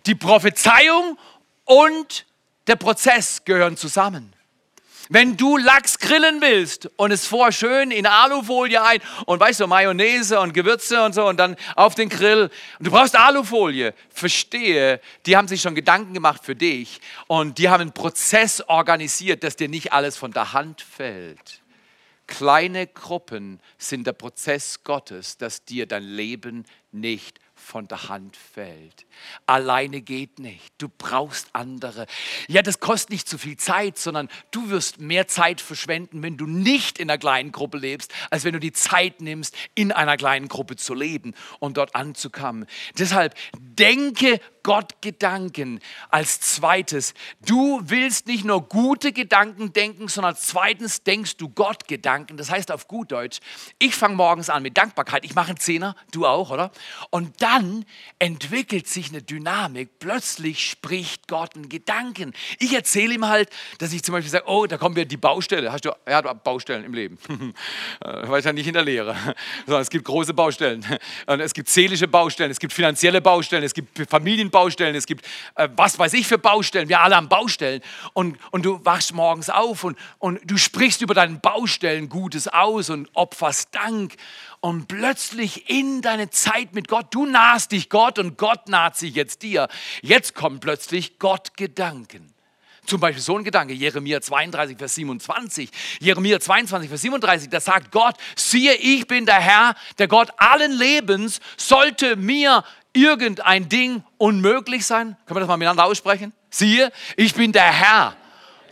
Die 0.05 0.15
Prophezeiung 0.15 1.17
und 1.63 2.25
der 2.67 2.75
Prozess 2.75 3.43
gehören 3.45 3.77
zusammen. 3.77 4.33
Wenn 5.09 5.37
du 5.37 5.55
Lachs 5.55 5.99
grillen 5.99 6.41
willst 6.41 6.89
und 6.97 7.11
es 7.11 7.25
vorher 7.27 7.53
schön 7.53 7.91
in 7.91 8.05
Alufolie 8.05 8.83
ein 8.83 8.99
und 9.25 9.39
weißt 9.39 9.61
du, 9.61 9.67
Mayonnaise 9.67 10.37
und 10.37 10.53
Gewürze 10.53 11.01
und 11.01 11.15
so 11.15 11.25
und 11.27 11.37
dann 11.37 11.55
auf 11.75 11.95
den 11.95 12.09
Grill 12.09 12.49
und 12.77 12.87
du 12.87 12.91
brauchst 12.91 13.15
Alufolie, 13.15 13.93
verstehe, 14.09 14.99
die 15.25 15.37
haben 15.37 15.47
sich 15.47 15.61
schon 15.61 15.75
Gedanken 15.75 16.13
gemacht 16.13 16.43
für 16.43 16.55
dich 16.55 16.99
und 17.27 17.57
die 17.57 17.69
haben 17.69 17.81
einen 17.81 17.93
Prozess 17.93 18.61
organisiert, 18.67 19.43
dass 19.43 19.55
dir 19.55 19.69
nicht 19.69 19.93
alles 19.93 20.17
von 20.17 20.31
der 20.31 20.51
Hand 20.51 20.81
fällt. 20.81 21.61
Kleine 22.27 22.87
Gruppen 22.87 23.61
sind 23.77 24.05
der 24.05 24.11
Prozess 24.11 24.83
Gottes, 24.83 25.37
dass 25.37 25.63
dir 25.63 25.85
dein 25.85 26.03
Leben 26.03 26.65
nicht 26.91 27.39
von 27.67 27.87
der 27.89 28.07
Hand 28.07 28.37
fällt. 28.37 29.05
Alleine 29.45 29.99
geht 29.99 30.39
nicht. 30.39 30.71
Du 30.77 30.87
brauchst 30.87 31.49
andere. 31.51 32.07
Ja, 32.47 32.61
das 32.61 32.79
kostet 32.79 33.09
nicht 33.09 33.27
zu 33.27 33.37
viel 33.37 33.57
Zeit, 33.57 33.97
sondern 33.97 34.29
du 34.51 34.69
wirst 34.69 35.01
mehr 35.01 35.27
Zeit 35.27 35.59
verschwenden, 35.59 36.23
wenn 36.23 36.37
du 36.37 36.45
nicht 36.45 36.97
in 36.97 37.09
einer 37.09 37.17
kleinen 37.17 37.51
Gruppe 37.51 37.77
lebst, 37.77 38.13
als 38.29 38.45
wenn 38.45 38.53
du 38.53 38.59
die 38.61 38.71
Zeit 38.71 39.19
nimmst, 39.19 39.53
in 39.75 39.91
einer 39.91 40.15
kleinen 40.15 40.47
Gruppe 40.47 40.77
zu 40.77 40.93
leben 40.93 41.33
und 41.59 41.75
dort 41.75 41.93
anzukommen. 41.93 42.67
Deshalb 42.97 43.35
denke 43.59 44.39
Gott 44.63 45.01
Gedanken 45.01 45.79
als 46.09 46.41
zweites. 46.41 47.13
Du 47.45 47.81
willst 47.83 48.27
nicht 48.27 48.43
nur 48.43 48.67
gute 48.67 49.13
Gedanken 49.13 49.71
denken, 49.71 50.09
sondern 50.09 50.35
zweitens 50.35 51.03
denkst 51.03 51.37
du 51.37 51.47
Gott 51.47 51.87
Gedanken. 51.87 52.35
Das 52.37 52.49
heißt 52.49 52.71
auf 52.71 52.87
gut 52.87 53.13
Deutsch, 53.13 53.39
ich 53.79 53.95
fange 53.95 54.15
morgens 54.15 54.49
an 54.49 54.63
mit 54.63 54.77
Dankbarkeit. 54.77 55.23
Ich 55.23 55.35
mache 55.35 55.49
einen 55.49 55.57
Zehner, 55.57 55.95
du 56.11 56.25
auch, 56.25 56.49
oder? 56.49 56.71
Und 57.11 57.41
dann 57.57 57.85
entwickelt 58.19 58.87
sich 58.87 59.09
eine 59.09 59.21
Dynamik. 59.21 59.99
Plötzlich 59.99 60.69
spricht 60.69 61.27
Gott 61.27 61.55
einen 61.55 61.69
Gedanken. 61.69 62.33
Ich 62.59 62.73
erzähle 62.73 63.15
ihm 63.15 63.27
halt, 63.27 63.49
dass 63.79 63.93
ich 63.93 64.03
zum 64.03 64.13
Beispiel 64.13 64.31
sage, 64.31 64.45
oh, 64.47 64.65
da 64.65 64.77
kommen 64.77 64.95
wir 64.95 65.05
die 65.05 65.17
Baustelle. 65.17 65.71
Hast 65.71 65.85
du, 65.85 65.91
ja, 66.07 66.21
du 66.21 66.33
Baustellen 66.35 66.83
im 66.85 66.93
Leben. 66.93 67.17
Ja 68.47 68.53
nicht 68.53 68.67
in 68.67 68.73
der 68.73 68.83
Lehre. 68.83 69.15
Sondern 69.65 69.81
es 69.81 69.89
gibt 69.89 70.05
große 70.05 70.33
Baustellen. 70.33 70.85
Und 71.25 71.39
es 71.39 71.53
gibt 71.53 71.69
seelische 71.69 72.07
Baustellen, 72.07 72.51
es 72.51 72.59
gibt 72.59 72.71
finanzielle 72.71 73.19
Baustellen, 73.19 73.63
es 73.63 73.73
gibt 73.73 74.09
Familienbaustellen. 74.09 74.67
Baustellen, 74.67 74.95
es 74.95 75.05
gibt 75.05 75.25
äh, 75.55 75.69
was 75.75 75.97
weiß 75.97 76.13
ich 76.13 76.27
für 76.27 76.37
Baustellen, 76.37 76.89
wir 76.89 77.01
alle 77.01 77.15
haben 77.15 77.29
Baustellen. 77.29 77.81
Und, 78.13 78.37
und 78.51 78.65
du 78.65 78.83
wachst 78.85 79.13
morgens 79.13 79.49
auf 79.49 79.83
und, 79.83 79.97
und 80.19 80.39
du 80.45 80.57
sprichst 80.57 81.01
über 81.01 81.13
deinen 81.13 81.39
Baustellen 81.39 82.09
Gutes 82.09 82.47
aus 82.47 82.89
und 82.89 83.09
opferst 83.13 83.73
Dank. 83.73 84.15
Und 84.67 84.89
plötzlich 84.89 85.69
in 85.69 86.01
deine 86.01 86.29
Zeit 86.29 86.75
mit 86.75 86.89
Gott, 86.89 87.05
du 87.11 87.25
nahst 87.25 87.71
dich 87.71 87.89
Gott 87.89 88.19
und 88.19 88.37
Gott 88.37 88.67
naht 88.67 88.97
sich 88.97 89.15
jetzt 89.15 89.41
dir. 89.41 89.69
Jetzt 90.01 90.35
kommen 90.35 90.59
plötzlich 90.59 91.19
Gott 91.19 91.55
Gedanken. 91.55 92.33
Zum 92.85 92.99
Beispiel 92.99 93.23
so 93.23 93.37
ein 93.37 93.45
Gedanke, 93.45 93.73
Jeremia 93.73 94.19
32, 94.19 94.77
Vers 94.77 94.95
27. 94.95 95.69
Jeremia 96.01 96.41
22, 96.41 96.89
Vers 96.89 97.01
37, 97.01 97.47
da 97.47 97.61
sagt 97.61 97.93
Gott, 97.93 98.15
siehe, 98.35 98.73
ich 98.73 99.07
bin 99.07 99.25
der 99.25 99.39
Herr, 99.39 99.73
der 99.99 100.09
Gott 100.09 100.31
allen 100.35 100.73
Lebens, 100.73 101.39
sollte 101.55 102.17
mir 102.17 102.65
irgendein 102.91 103.69
Ding 103.69 104.03
unmöglich 104.17 104.85
sein? 104.85 105.15
Können 105.27 105.37
wir 105.37 105.39
das 105.39 105.47
mal 105.47 105.55
miteinander 105.55 105.85
aussprechen? 105.85 106.33
Siehe, 106.49 106.91
ich 107.15 107.33
bin 107.35 107.53
der 107.53 107.71
Herr, 107.71 108.17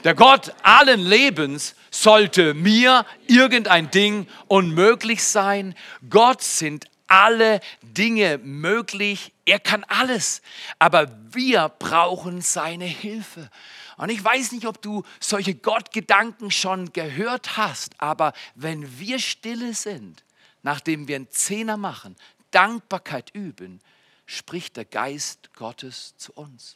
der 0.06 0.14
Gott 0.14 0.54
allen 0.64 1.02
Lebens. 1.02 1.76
Sollte 1.92 2.54
mir 2.54 3.06
irgendein 3.28 3.90
Ding 3.90 4.28
unmöglich 4.48 5.24
sein? 5.24 5.76
Gott 6.10 6.42
sind 6.42 6.86
alle 7.08 7.60
Dinge 7.82 8.38
möglich. 8.38 9.34
Er 9.46 9.60
kann 9.60 9.84
alles. 9.86 10.42
Aber 10.78 11.10
wir 11.32 11.70
brauchen 11.70 12.42
seine 12.42 12.86
Hilfe. 12.86 13.50
Und 13.98 14.10
ich 14.10 14.24
weiß 14.24 14.52
nicht, 14.52 14.68
ob 14.68 14.82
du 14.82 15.04
solche 15.20 15.56
Gottgedanken 15.56 16.52
schon 16.52 16.94
gehört 16.94 17.58
hast, 17.58 18.00
aber 18.00 18.34
wenn 18.54 19.00
wir 19.00 19.20
stille 19.20 19.74
sind, 19.74 20.24
nachdem 20.64 21.08
wir 21.08 21.16
einen 21.16 21.32
Zehner 21.32 21.78
machen, 21.78 22.16
Dankbarkeit 22.52 23.32
üben, 23.34 23.80
spricht 24.26 24.76
der 24.76 24.86
Geist 24.86 25.54
Gottes 25.56 26.16
zu 26.18 26.34
uns. 26.34 26.76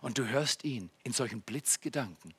Und 0.00 0.18
du 0.18 0.26
hörst 0.26 0.64
ihn 0.64 0.90
in 1.02 1.12
solchen 1.12 1.42
Blitzgedanken. 1.42 2.34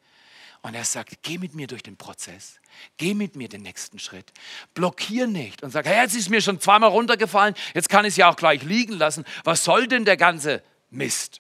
Und 0.66 0.74
er 0.74 0.84
sagt, 0.84 1.22
geh 1.22 1.38
mit 1.38 1.54
mir 1.54 1.68
durch 1.68 1.84
den 1.84 1.96
Prozess. 1.96 2.60
Geh 2.98 3.14
mit 3.14 3.36
mir 3.36 3.48
den 3.48 3.62
nächsten 3.62 4.00
Schritt. 4.00 4.34
Blockier 4.74 5.28
nicht 5.28 5.62
und 5.62 5.70
sag, 5.70 5.86
hey, 5.86 6.02
jetzt 6.02 6.16
ist 6.16 6.32
mir 6.32 6.42
schon 6.42 6.60
zweimal 6.60 6.90
runtergefallen, 6.90 7.54
jetzt 7.76 7.88
kann 7.88 8.04
ich 8.04 8.14
es 8.14 8.18
ja 8.18 8.32
auch 8.32 8.36
gleich 8.36 8.64
liegen 8.64 8.94
lassen. 8.94 9.26
Was 9.44 9.64
soll 9.64 9.88
denn 9.88 10.06
der 10.06 10.18
ganze 10.18 10.64
Mist? 10.90 11.40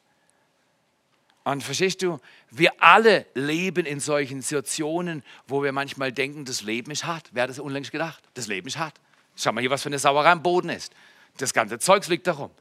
Und 1.43 1.63
verstehst 1.63 2.03
du, 2.03 2.19
wir 2.51 2.71
alle 2.83 3.25
leben 3.33 3.87
in 3.87 3.99
solchen 3.99 4.43
Situationen, 4.43 5.23
wo 5.47 5.63
wir 5.63 5.71
manchmal 5.71 6.11
denken, 6.11 6.45
das 6.45 6.61
Leben 6.61 6.91
ist 6.91 7.05
hart. 7.05 7.27
Wer 7.31 7.43
hat 7.43 7.49
das 7.49 7.57
unlängst 7.57 7.91
gedacht? 7.91 8.23
Das 8.35 8.45
Leben 8.45 8.67
ist 8.67 8.77
hart. 8.77 8.93
Schau 9.35 9.51
mal 9.53 9.61
hier, 9.61 9.71
was 9.71 9.81
für 9.81 9.89
eine 9.89 9.97
Sauerei 9.97 10.29
am 10.29 10.43
Boden 10.43 10.69
ist. 10.69 10.93
Das 11.37 11.51
ganze 11.51 11.79
Zeugs 11.79 12.09
liegt 12.09 12.27
darum. 12.27 12.51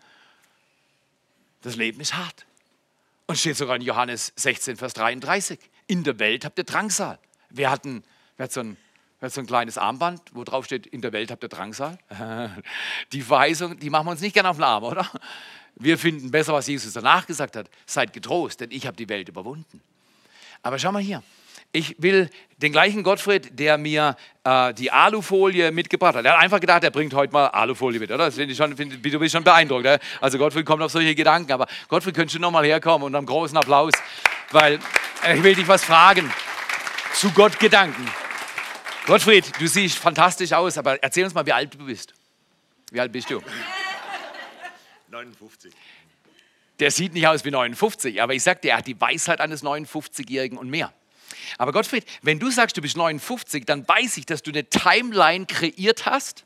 Das 1.60 1.76
Leben 1.76 2.00
ist 2.00 2.14
hart. 2.16 2.46
Und 3.26 3.36
steht 3.36 3.58
sogar 3.58 3.76
in 3.76 3.82
Johannes 3.82 4.32
16, 4.36 4.78
Vers 4.78 4.94
33. 4.94 5.58
In 5.86 6.04
der 6.04 6.18
Welt 6.18 6.44
habt 6.44 6.58
ihr 6.58 6.64
Drangsal. 6.64 7.18
Wer 7.50 7.70
hat, 7.70 7.84
ein, 7.84 8.02
wer 8.36 8.44
hat, 8.44 8.52
so, 8.52 8.60
ein, 8.60 8.76
hat 9.20 9.32
so 9.32 9.40
ein 9.40 9.46
kleines 9.46 9.78
Armband, 9.78 10.20
wo 10.32 10.44
drauf 10.44 10.64
steht, 10.64 10.86
in 10.86 11.02
der 11.02 11.12
Welt 11.12 11.30
habt 11.30 11.42
ihr 11.42 11.48
Drangsal? 11.48 11.98
Die 13.12 13.22
Verheißung, 13.22 13.78
die 13.78 13.90
machen 13.90 14.06
wir 14.06 14.12
uns 14.12 14.20
nicht 14.20 14.32
gerne 14.32 14.48
auf 14.48 14.56
den 14.56 14.64
Arm, 14.64 14.84
oder? 14.84 15.08
Wir 15.76 15.98
finden 15.98 16.30
besser, 16.30 16.52
was 16.52 16.66
Jesus 16.66 16.92
danach 16.92 17.26
gesagt 17.26 17.56
hat. 17.56 17.68
Seid 17.84 18.12
getrost, 18.12 18.60
denn 18.60 18.70
ich 18.70 18.86
habe 18.86 18.96
die 18.96 19.08
Welt 19.08 19.28
überwunden. 19.28 19.82
Aber 20.62 20.78
schau 20.78 20.92
mal 20.92 21.02
hier. 21.02 21.22
Ich 21.74 21.96
will 22.00 22.30
den 22.58 22.70
gleichen 22.70 23.02
Gottfried, 23.02 23.58
der 23.58 23.76
mir 23.78 24.16
äh, 24.44 24.72
die 24.74 24.92
Alufolie 24.92 25.72
mitgebracht 25.72 26.14
hat. 26.14 26.24
Er 26.24 26.34
hat 26.34 26.40
einfach 26.40 26.60
gedacht, 26.60 26.84
er 26.84 26.92
bringt 26.92 27.12
heute 27.14 27.32
mal 27.32 27.48
Alufolie 27.48 27.98
mit, 27.98 28.10
oder? 28.10 28.26
Das 28.26 28.36
finde 28.36 28.52
ich 28.52 28.56
schon, 28.56 28.76
find, 28.76 29.04
du 29.04 29.18
bist 29.18 29.32
schon 29.32 29.42
beeindruckt. 29.42 29.80
Oder? 29.80 29.98
Also 30.20 30.38
Gottfried 30.38 30.64
kommt 30.64 30.82
auf 30.82 30.92
solche 30.92 31.16
Gedanken, 31.16 31.50
aber 31.50 31.66
Gottfried, 31.88 32.14
könntest 32.14 32.36
du 32.36 32.40
noch 32.40 32.52
mal 32.52 32.64
herkommen 32.64 33.06
und 33.06 33.14
einen 33.16 33.26
großen 33.26 33.58
Applaus, 33.58 33.92
weil 34.52 34.78
ich 35.34 35.42
will 35.42 35.56
dich 35.56 35.66
was 35.66 35.84
fragen 35.84 36.32
zu 37.14 37.32
Gott 37.32 37.58
Gedanken. 37.58 38.08
Gottfried, 39.06 39.50
du 39.58 39.66
siehst 39.66 39.98
fantastisch 39.98 40.52
aus, 40.52 40.78
aber 40.78 41.02
erzähl 41.02 41.24
uns 41.24 41.34
mal, 41.34 41.44
wie 41.44 41.52
alt 41.52 41.74
du 41.74 41.84
bist. 41.84 42.14
Wie 42.92 43.00
alt 43.00 43.10
bist 43.10 43.28
du? 43.30 43.42
59. 45.10 45.74
Der 46.78 46.92
sieht 46.92 47.14
nicht 47.14 47.26
aus 47.26 47.44
wie 47.44 47.50
59, 47.50 48.22
aber 48.22 48.32
ich 48.32 48.44
sag 48.44 48.62
dir, 48.62 48.72
er 48.72 48.78
hat 48.78 48.86
die 48.86 49.00
Weisheit 49.00 49.40
eines 49.40 49.64
59-Jährigen 49.64 50.56
und 50.56 50.70
mehr. 50.70 50.92
Aber 51.58 51.72
Gottfried, 51.72 52.04
wenn 52.22 52.38
du 52.38 52.50
sagst, 52.50 52.76
du 52.76 52.82
bist 52.82 52.96
59, 52.96 53.64
dann 53.64 53.86
weiß 53.86 54.16
ich, 54.16 54.26
dass 54.26 54.42
du 54.42 54.50
eine 54.50 54.68
Timeline 54.68 55.46
kreiert 55.46 56.06
hast. 56.06 56.44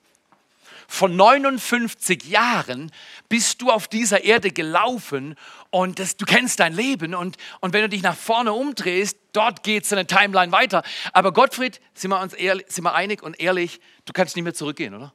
Von 0.91 1.17
59 1.17 2.25
Jahren 2.25 2.91
bist 3.29 3.61
du 3.61 3.71
auf 3.71 3.89
dieser 3.89 4.25
Erde 4.25 4.51
gelaufen 4.51 5.37
und 5.69 5.99
das, 5.99 6.17
du 6.17 6.25
kennst 6.25 6.61
dein 6.61 6.73
Leben 6.73 7.15
und, 7.15 7.37
und 7.61 7.75
wenn 7.75 7.83
du 7.83 7.91
dich 7.91 8.03
nach 8.03 8.17
vorne 8.17 8.55
umdrehst, 8.55 9.19
dort 9.35 9.63
geht 9.63 9.85
es 9.85 9.93
eine 9.93 10.07
Timeline 10.07 10.51
weiter. 10.51 10.83
Aber 11.13 11.33
Gottfried, 11.33 11.83
sind 11.93 12.11
wir 12.11 12.21
uns 12.21 12.33
ehrlich, 12.33 12.67
sind 12.69 12.85
wir 12.85 12.95
einig 12.95 13.23
und 13.23 13.39
ehrlich, 13.39 13.81
du 14.07 14.15
kannst 14.15 14.35
nicht 14.35 14.45
mehr 14.45 14.55
zurückgehen, 14.55 14.95
oder? 14.95 15.13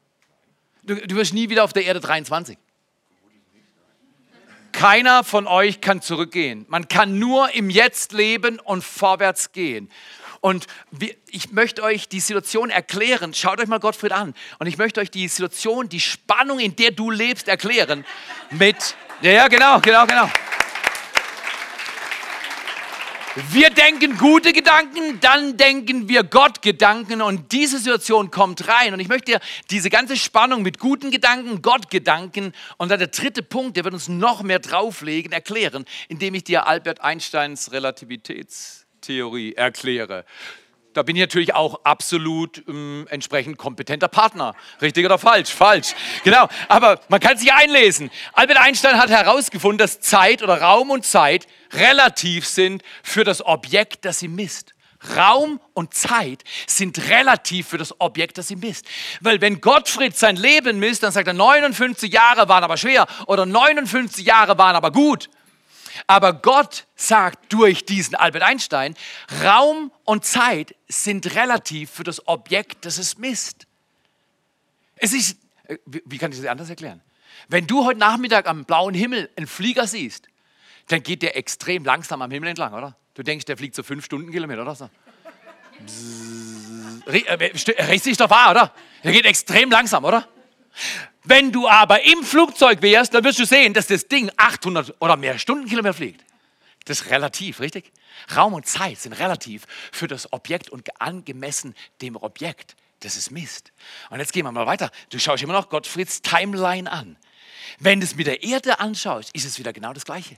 Du, 0.84 0.96
du 0.96 1.16
wirst 1.16 1.34
nie 1.34 1.50
wieder 1.50 1.64
auf 1.64 1.74
der 1.74 1.86
Erde 1.86 2.00
23. 2.00 2.56
Keiner 4.84 5.24
von 5.24 5.48
euch 5.48 5.80
kann 5.80 6.02
zurückgehen. 6.02 6.66
Man 6.68 6.90
kann 6.90 7.18
nur 7.18 7.56
im 7.56 7.70
Jetzt 7.70 8.12
leben 8.12 8.60
und 8.60 8.84
vorwärts 8.84 9.54
gehen. 9.54 9.90
Und 10.42 10.68
ich 11.32 11.54
möchte 11.54 11.84
euch 11.84 12.10
die 12.10 12.20
Situation 12.20 12.70
erklären. 12.70 13.34
Schaut 13.34 13.62
euch 13.62 13.68
mal 13.68 13.80
Gottfried 13.80 14.12
an. 14.12 14.34
Und 14.60 14.68
ich 14.68 14.78
möchte 14.78 15.00
euch 15.00 15.10
die 15.10 15.30
Situation, 15.30 15.88
die 15.88 16.02
Spannung, 16.02 16.60
in 16.60 16.76
der 16.76 16.92
du 16.92 17.12
lebst, 17.12 17.48
erklären. 17.48 18.04
Mit, 18.50 18.98
ja, 19.22 19.48
genau, 19.48 19.80
genau, 19.80 20.06
genau. 20.06 20.30
Wir 23.36 23.72
denken 23.72 24.16
gute 24.20 24.54
Gedanken, 24.54 25.20
dann 25.20 25.58
denken 25.58 26.08
wir 26.08 26.24
Gott 26.24 26.62
Gedanken 26.62 27.20
und 27.24 27.52
diese 27.52 27.80
Situation 27.80 28.30
kommt 28.30 28.68
rein. 28.68 28.94
Und 28.94 29.00
ich 29.00 29.08
möchte 29.08 29.32
dir 29.32 29.40
diese 29.72 29.90
ganze 29.90 30.18
Spannung 30.18 30.62
mit 30.62 30.78
guten 30.78 31.10
Gedanken, 31.10 31.64
Gott 31.64 31.90
Gedanken 31.90 32.54
und 32.78 32.90
dann 32.90 33.00
der 33.00 33.08
dritte 33.08 33.42
Punkt, 33.42 33.76
der 33.76 33.86
wird 33.86 33.96
uns 33.96 34.08
noch 34.08 34.44
mehr 34.44 34.60
drauflegen, 34.60 35.32
erklären, 35.32 35.86
indem 36.10 36.36
ich 36.36 36.44
dir 36.44 36.68
Albert 36.68 37.02
Einsteins 37.02 37.72
Relativitätstheorie 37.72 39.54
erkläre 39.54 40.26
da 40.94 41.04
bin 41.04 41.16
ich 41.16 41.22
natürlich 41.22 41.54
auch 41.54 41.82
absolut 41.84 42.64
ähm, 42.68 43.08
entsprechend 43.10 43.58
kompetenter 43.58 44.08
Partner. 44.08 44.56
Richtig 44.82 45.06
oder 45.06 45.18
falsch? 45.18 45.50
Falsch. 45.50 45.94
Genau. 46.24 46.48
Aber 46.68 47.00
man 47.10 47.20
kann 47.20 47.38
sich 47.38 47.54
einlesen. 47.54 48.12
Albert 48.34 48.58
Einstein 48.58 48.98
hat 48.98 49.10
herausgefunden, 49.10 49.78
dass 49.78 50.00
Zeit 50.00 50.44
oder 50.44 50.62
Raum 50.62 50.92
und 50.92 51.06
Zeit 51.06 51.48
relativ 51.74 52.48
sind 52.48 52.84
für 53.04 53.24
das 53.24 53.46
Objekt, 53.46 54.06
das 54.06 54.20
sie 54.20 54.28
misst. 54.28 54.74
Raum 55.18 55.60
und 55.74 55.94
Zeit 55.94 56.44
sind 56.68 57.10
relativ 57.10 57.68
für 57.68 57.78
das 57.78 58.00
Objekt, 58.00 58.38
das 58.38 58.48
sie 58.48 58.56
misst. 58.56 58.86
Weil 59.22 59.42
wenn 59.42 59.62
Gottfried 59.62 60.18
sein 60.18 60.36
Leben 60.36 60.80
misst, 60.80 61.04
dann 61.04 61.12
sagt 61.12 61.28
er, 61.28 61.34
59 61.34 62.12
Jahre 62.12 62.48
waren 62.48 62.64
aber 62.64 62.78
schwer 62.78 63.08
oder 63.28 63.46
59 63.46 64.26
Jahre 64.26 64.58
waren 64.58 64.76
aber 64.76 64.92
gut. 64.92 65.30
Aber 66.08 66.34
Gott 66.34 66.88
sagt 66.96 67.52
durch 67.54 67.86
diesen 67.86 68.16
Albert 68.16 68.44
Einstein, 68.44 68.96
Raum 69.44 69.92
und 70.04 70.26
Zeit 70.26 70.76
sind 70.88 71.36
relativ 71.36 71.92
für 71.92 72.04
das 72.04 72.28
Objekt, 72.28 72.86
das 72.86 72.98
es 72.98 73.18
misst. 73.18 73.68
Es 74.96 75.14
ist, 75.14 75.38
äh, 75.68 75.78
wie 75.86 76.18
kann 76.18 76.32
ich 76.32 76.38
das 76.40 76.48
anders 76.48 76.70
erklären? 76.70 77.02
Wenn 77.48 77.68
du 77.68 77.86
heute 77.86 78.00
Nachmittag 78.00 78.48
am 78.48 78.66
blauen 78.66 78.94
Himmel 78.94 79.30
einen 79.36 79.48
Flieger 79.48 79.88
siehst, 79.88 80.28
dann 80.88 81.04
geht 81.04 81.22
der 81.22 81.36
extrem 81.38 81.84
langsam 81.84 82.22
am 82.22 82.32
Himmel 82.32 82.50
entlang, 82.50 82.74
oder? 82.74 82.96
Du 83.14 83.24
denkst, 83.24 83.46
der 83.46 83.58
fliegt 83.58 83.76
so 83.76 83.84
fünf 83.84 84.06
Stundenkilometer, 84.06 84.62
oder 84.62 84.76
so? 84.76 84.90
Richtig 87.08 88.14
äh, 88.14 88.16
doch 88.16 88.30
wahr, 88.30 88.52
oder? 88.52 88.74
Der 89.04 89.12
geht 89.12 89.26
extrem 89.26 89.70
langsam, 89.70 90.04
oder? 90.06 90.28
Wenn 91.24 91.52
du 91.52 91.68
aber 91.68 92.04
im 92.04 92.24
Flugzeug 92.24 92.82
wärst, 92.82 93.14
dann 93.14 93.24
wirst 93.24 93.40
du 93.40 93.46
sehen, 93.46 93.74
dass 93.74 93.88
das 93.88 94.08
Ding 94.08 94.32
800 94.36 94.96
oder 95.00 95.16
mehr 95.16 95.40
Stundenkilometer 95.40 95.94
fliegt. 95.94 96.24
Das 96.86 97.02
ist 97.02 97.10
relativ, 97.10 97.60
richtig? 97.60 97.92
Raum 98.36 98.54
und 98.54 98.66
Zeit 98.66 99.00
sind 99.00 99.14
relativ 99.14 99.66
für 99.92 100.08
das 100.08 100.32
Objekt 100.34 100.70
und 100.70 101.02
angemessen 101.02 101.76
dem 102.02 102.18
Objekt, 102.18 102.76
das 103.00 103.16
es 103.16 103.32
misst. 103.32 103.72
Und 104.10 104.20
jetzt 104.20 104.34
gehen 104.34 104.46
wir 104.46 104.52
mal 104.52 104.68
weiter. 104.68 104.92
Du 105.10 105.20
schaust 105.20 105.42
immer 105.44 105.54
noch 105.54 105.70
Gottfrieds 105.70 106.22
Timeline 106.22 106.92
an. 106.92 107.18
Wenn 107.80 108.02
du 108.02 108.06
es 108.06 108.16
mit 108.16 108.28
der 108.28 108.44
Erde 108.44 108.80
anschaust, 108.80 109.34
ist 109.34 109.46
es 109.46 109.58
wieder 109.60 109.72
genau 109.72 109.94
das 109.94 110.04
Gleiche. 110.04 110.38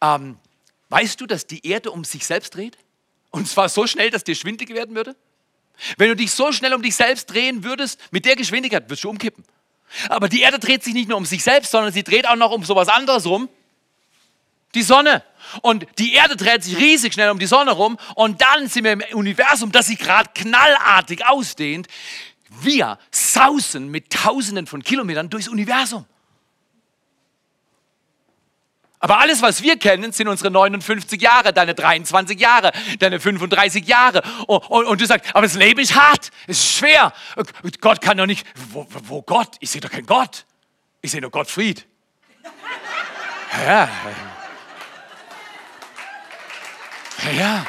Ähm, 0.00 0.38
weißt 0.88 1.20
du, 1.20 1.26
dass 1.26 1.46
die 1.46 1.64
Erde 1.66 1.92
um 1.92 2.04
sich 2.04 2.26
selbst 2.26 2.54
dreht? 2.54 2.76
Und 3.30 3.48
zwar 3.48 3.68
so 3.68 3.86
schnell, 3.86 4.10
dass 4.10 4.24
dir 4.24 4.34
schwindlig 4.34 4.70
werden 4.70 4.96
würde? 4.96 5.14
Wenn 5.98 6.08
du 6.08 6.16
dich 6.16 6.32
so 6.32 6.52
schnell 6.52 6.74
um 6.74 6.82
dich 6.82 6.96
selbst 6.96 7.26
drehen 7.26 7.62
würdest, 7.62 8.00
mit 8.10 8.24
der 8.24 8.34
Geschwindigkeit, 8.34 8.84
würdest 8.84 9.04
du 9.04 9.10
umkippen. 9.10 9.44
Aber 10.08 10.28
die 10.28 10.40
Erde 10.40 10.58
dreht 10.58 10.84
sich 10.84 10.94
nicht 10.94 11.08
nur 11.08 11.18
um 11.18 11.24
sich 11.24 11.42
selbst, 11.42 11.70
sondern 11.70 11.92
sie 11.92 12.02
dreht 12.02 12.28
auch 12.28 12.36
noch 12.36 12.50
um 12.50 12.64
sowas 12.64 12.88
anderes 12.88 13.26
rum. 13.26 13.48
Die 14.74 14.82
Sonne. 14.82 15.22
Und 15.62 15.86
die 15.98 16.14
Erde 16.14 16.36
dreht 16.36 16.64
sich 16.64 16.76
riesig 16.76 17.14
schnell 17.14 17.30
um 17.30 17.38
die 17.38 17.46
Sonne 17.46 17.72
rum. 17.72 17.98
Und 18.14 18.42
dann 18.42 18.68
sind 18.68 18.84
wir 18.84 18.92
im 18.92 19.02
Universum, 19.12 19.72
das 19.72 19.86
sich 19.86 19.98
gerade 19.98 20.30
knallartig 20.34 21.26
ausdehnt. 21.26 21.88
Wir 22.62 22.98
sausen 23.10 23.90
mit 23.90 24.10
Tausenden 24.10 24.66
von 24.66 24.82
Kilometern 24.82 25.30
durchs 25.30 25.48
Universum. 25.48 26.04
Aber 28.98 29.20
alles, 29.20 29.42
was 29.42 29.62
wir 29.62 29.78
kennen, 29.78 30.12
sind 30.12 30.26
unsere 30.26 30.50
59 30.50 31.20
Jahre, 31.20 31.52
deine 31.52 31.74
23 31.74 32.40
Jahre, 32.40 32.72
deine 32.98 33.20
35 33.20 33.86
Jahre. 33.86 34.22
Und, 34.46 34.68
und, 34.70 34.86
und, 34.86 35.00
du 35.00 35.06
sagst, 35.06 35.34
aber 35.34 35.42
das 35.42 35.54
Leben 35.54 35.80
ist 35.80 35.94
hart, 35.94 36.30
es 36.46 36.58
ist 36.58 36.76
schwer. 36.76 37.12
Gott 37.80 38.00
kann 38.00 38.16
doch 38.16 38.26
nicht. 38.26 38.46
Wo, 38.70 38.86
wo 38.90 39.22
Gott? 39.22 39.56
Ich 39.60 39.70
sehe 39.70 39.80
doch 39.80 39.90
keinen 39.90 40.06
Gott. 40.06 40.46
Ich 41.02 41.10
sehe 41.10 41.20
nur 41.20 41.30
Gottfried. 41.30 41.86
Ja. 43.66 43.88
Ja. 47.36 47.66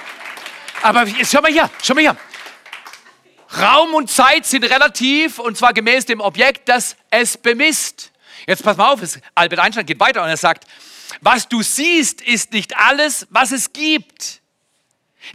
Aber 0.81 1.05
schau 1.23 1.41
mal 1.41 1.51
hier, 1.51 1.69
schau 1.81 1.93
mal 1.93 2.01
hier. 2.01 2.17
Raum 3.59 3.93
und 3.93 4.09
Zeit 4.09 4.45
sind 4.45 4.63
relativ 4.63 5.39
und 5.39 5.57
zwar 5.57 5.73
gemäß 5.73 6.05
dem 6.05 6.19
Objekt, 6.19 6.69
das 6.69 6.95
es 7.09 7.37
bemisst. 7.37 8.11
Jetzt 8.45 8.63
pass 8.63 8.77
mal 8.77 8.91
auf, 8.91 9.01
Albert 9.35 9.59
Einstein 9.59 9.85
geht 9.85 9.99
weiter 9.99 10.21
und 10.21 10.29
er 10.29 10.37
sagt, 10.37 10.65
was 11.21 11.47
du 11.47 11.61
siehst, 11.61 12.21
ist 12.21 12.51
nicht 12.53 12.75
alles, 12.77 13.27
was 13.29 13.51
es 13.51 13.73
gibt. 13.73 14.41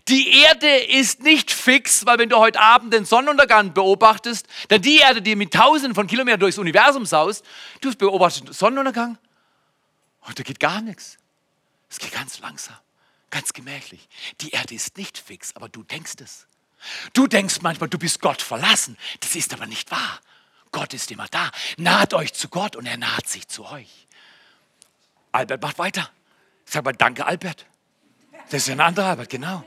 Die 0.09 0.43
Erde 0.43 0.69
ist 0.69 1.23
nicht 1.23 1.51
fix, 1.51 2.07
weil 2.07 2.19
wenn 2.19 2.29
du 2.29 2.39
heute 2.39 2.61
Abend 2.61 2.95
den 2.95 3.05
Sonnenuntergang 3.05 3.75
beobachtest, 3.75 4.47
dann 4.69 4.81
die 4.81 4.99
Erde, 4.99 5.21
die 5.21 5.37
mit 5.37 5.53
tausenden 5.53 5.95
von 5.95 6.07
Kilometern 6.07 6.41
durchs 6.41 6.59
Universum 6.59 7.05
saust, 7.05 7.45
du 7.81 7.95
beobachtest 7.95 8.49
den 8.49 8.53
Sonnenuntergang 8.55 9.19
und 10.23 10.39
da 10.39 10.43
geht 10.43 10.61
gar 10.61 10.81
nichts. 10.81 11.19
Es 11.91 11.99
geht 11.99 12.13
ganz 12.13 12.39
langsam, 12.39 12.77
ganz 13.31 13.53
gemächlich. 13.53 14.09
Die 14.41 14.51
Erde 14.51 14.75
ist 14.75 14.97
nicht 14.97 15.19
fix, 15.19 15.55
aber 15.55 15.69
du 15.69 15.83
denkst 15.83 16.15
es. 16.21 16.47
Du 17.13 17.27
denkst 17.27 17.61
manchmal, 17.61 17.89
du 17.89 17.99
bist 17.99 18.21
Gott 18.21 18.41
verlassen. 18.41 18.97
Das 19.21 19.35
ist 19.35 19.53
aber 19.53 19.67
nicht 19.67 19.91
wahr. 19.91 20.21
Gott 20.71 20.95
ist 20.95 21.11
immer 21.11 21.29
da. 21.29 21.51
Naht 21.77 22.15
euch 22.15 22.33
zu 22.33 22.49
Gott 22.49 22.77
und 22.77 22.87
er 22.87 22.97
naht 22.97 23.29
sich 23.29 23.47
zu 23.47 23.67
euch. 23.67 24.09
Albert 25.33 25.63
macht 25.63 25.79
weiter. 25.79 26.11
Sag 26.65 26.85
mal, 26.85 26.93
danke, 26.93 27.27
Albert. 27.27 27.67
Das 28.51 28.63
ist 28.63 28.71
ein 28.71 28.81
anderer 28.81 29.09
Albert, 29.09 29.31
genau. 29.31 29.65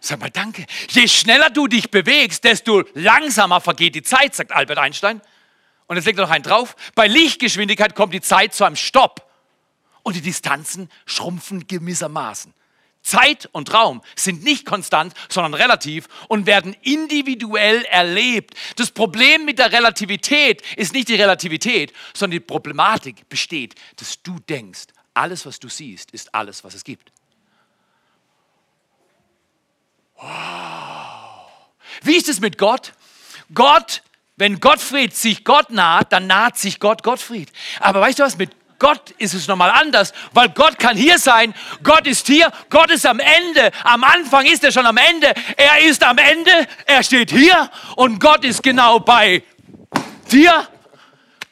Sag 0.00 0.20
mal, 0.20 0.30
danke. 0.30 0.66
Je 0.90 1.08
schneller 1.08 1.50
du 1.50 1.66
dich 1.66 1.90
bewegst, 1.90 2.44
desto 2.44 2.84
langsamer 2.94 3.60
vergeht 3.60 3.94
die 3.94 4.02
Zeit, 4.02 4.34
sagt 4.34 4.52
Albert 4.52 4.78
Einstein. 4.78 5.20
Und 5.86 5.96
jetzt 5.96 6.04
legt 6.04 6.18
er 6.18 6.26
noch 6.26 6.30
einen 6.30 6.44
drauf. 6.44 6.76
Bei 6.94 7.06
Lichtgeschwindigkeit 7.06 7.94
kommt 7.94 8.12
die 8.12 8.20
Zeit 8.20 8.54
zu 8.54 8.64
einem 8.64 8.76
Stopp. 8.76 9.22
Und 10.02 10.14
die 10.14 10.20
Distanzen 10.20 10.90
schrumpfen 11.04 11.66
gewissermaßen. 11.66 12.54
Zeit 13.06 13.48
und 13.52 13.72
Raum 13.72 14.02
sind 14.16 14.42
nicht 14.42 14.66
konstant, 14.66 15.14
sondern 15.28 15.54
relativ 15.54 16.08
und 16.28 16.46
werden 16.46 16.74
individuell 16.82 17.84
erlebt. 17.84 18.54
Das 18.74 18.90
Problem 18.90 19.44
mit 19.44 19.58
der 19.58 19.72
Relativität 19.72 20.62
ist 20.76 20.92
nicht 20.92 21.08
die 21.08 21.14
Relativität, 21.14 21.92
sondern 22.14 22.32
die 22.32 22.40
Problematik 22.40 23.28
besteht, 23.28 23.76
dass 23.96 24.22
du 24.22 24.38
denkst, 24.40 24.86
alles, 25.14 25.46
was 25.46 25.60
du 25.60 25.68
siehst, 25.68 26.10
ist 26.10 26.34
alles, 26.34 26.64
was 26.64 26.74
es 26.74 26.84
gibt. 26.84 27.12
Wow. 30.16 31.48
Wie 32.02 32.16
ist 32.16 32.28
es 32.28 32.40
mit 32.40 32.58
Gott? 32.58 32.92
Gott, 33.54 34.02
wenn 34.36 34.60
Gottfried 34.60 35.14
sich 35.14 35.44
Gott 35.44 35.70
naht, 35.70 36.12
dann 36.12 36.26
naht 36.26 36.58
sich 36.58 36.80
Gott 36.80 37.02
Gottfried. 37.02 37.52
Aber 37.80 38.00
weißt 38.00 38.18
du 38.18 38.24
was, 38.24 38.36
mit 38.36 38.50
Gott 38.78 39.10
ist 39.12 39.34
es 39.34 39.46
nochmal 39.46 39.70
anders, 39.70 40.12
weil 40.32 40.50
Gott 40.50 40.78
kann 40.78 40.96
hier 40.96 41.18
sein. 41.18 41.54
Gott 41.82 42.06
ist 42.06 42.26
hier. 42.26 42.52
Gott 42.68 42.90
ist 42.90 43.06
am 43.06 43.20
Ende. 43.20 43.70
Am 43.84 44.04
Anfang 44.04 44.44
ist 44.44 44.64
er 44.64 44.72
schon 44.72 44.86
am 44.86 44.98
Ende. 44.98 45.32
Er 45.56 45.80
ist 45.80 46.02
am 46.04 46.18
Ende. 46.18 46.50
Er 46.84 47.02
steht 47.02 47.30
hier. 47.30 47.70
Und 47.96 48.20
Gott 48.20 48.44
ist 48.44 48.62
genau 48.62 49.00
bei 49.00 49.42
dir. 50.30 50.68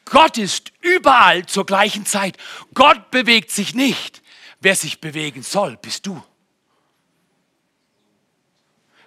Gott 0.04 0.36
ist 0.36 0.72
überall 0.80 1.46
zur 1.46 1.64
gleichen 1.64 2.04
Zeit. 2.04 2.36
Gott 2.74 3.10
bewegt 3.10 3.50
sich 3.50 3.74
nicht. 3.74 4.22
Wer 4.60 4.76
sich 4.76 5.00
bewegen 5.00 5.42
soll, 5.42 5.76
bist 5.76 6.06
du. 6.06 6.22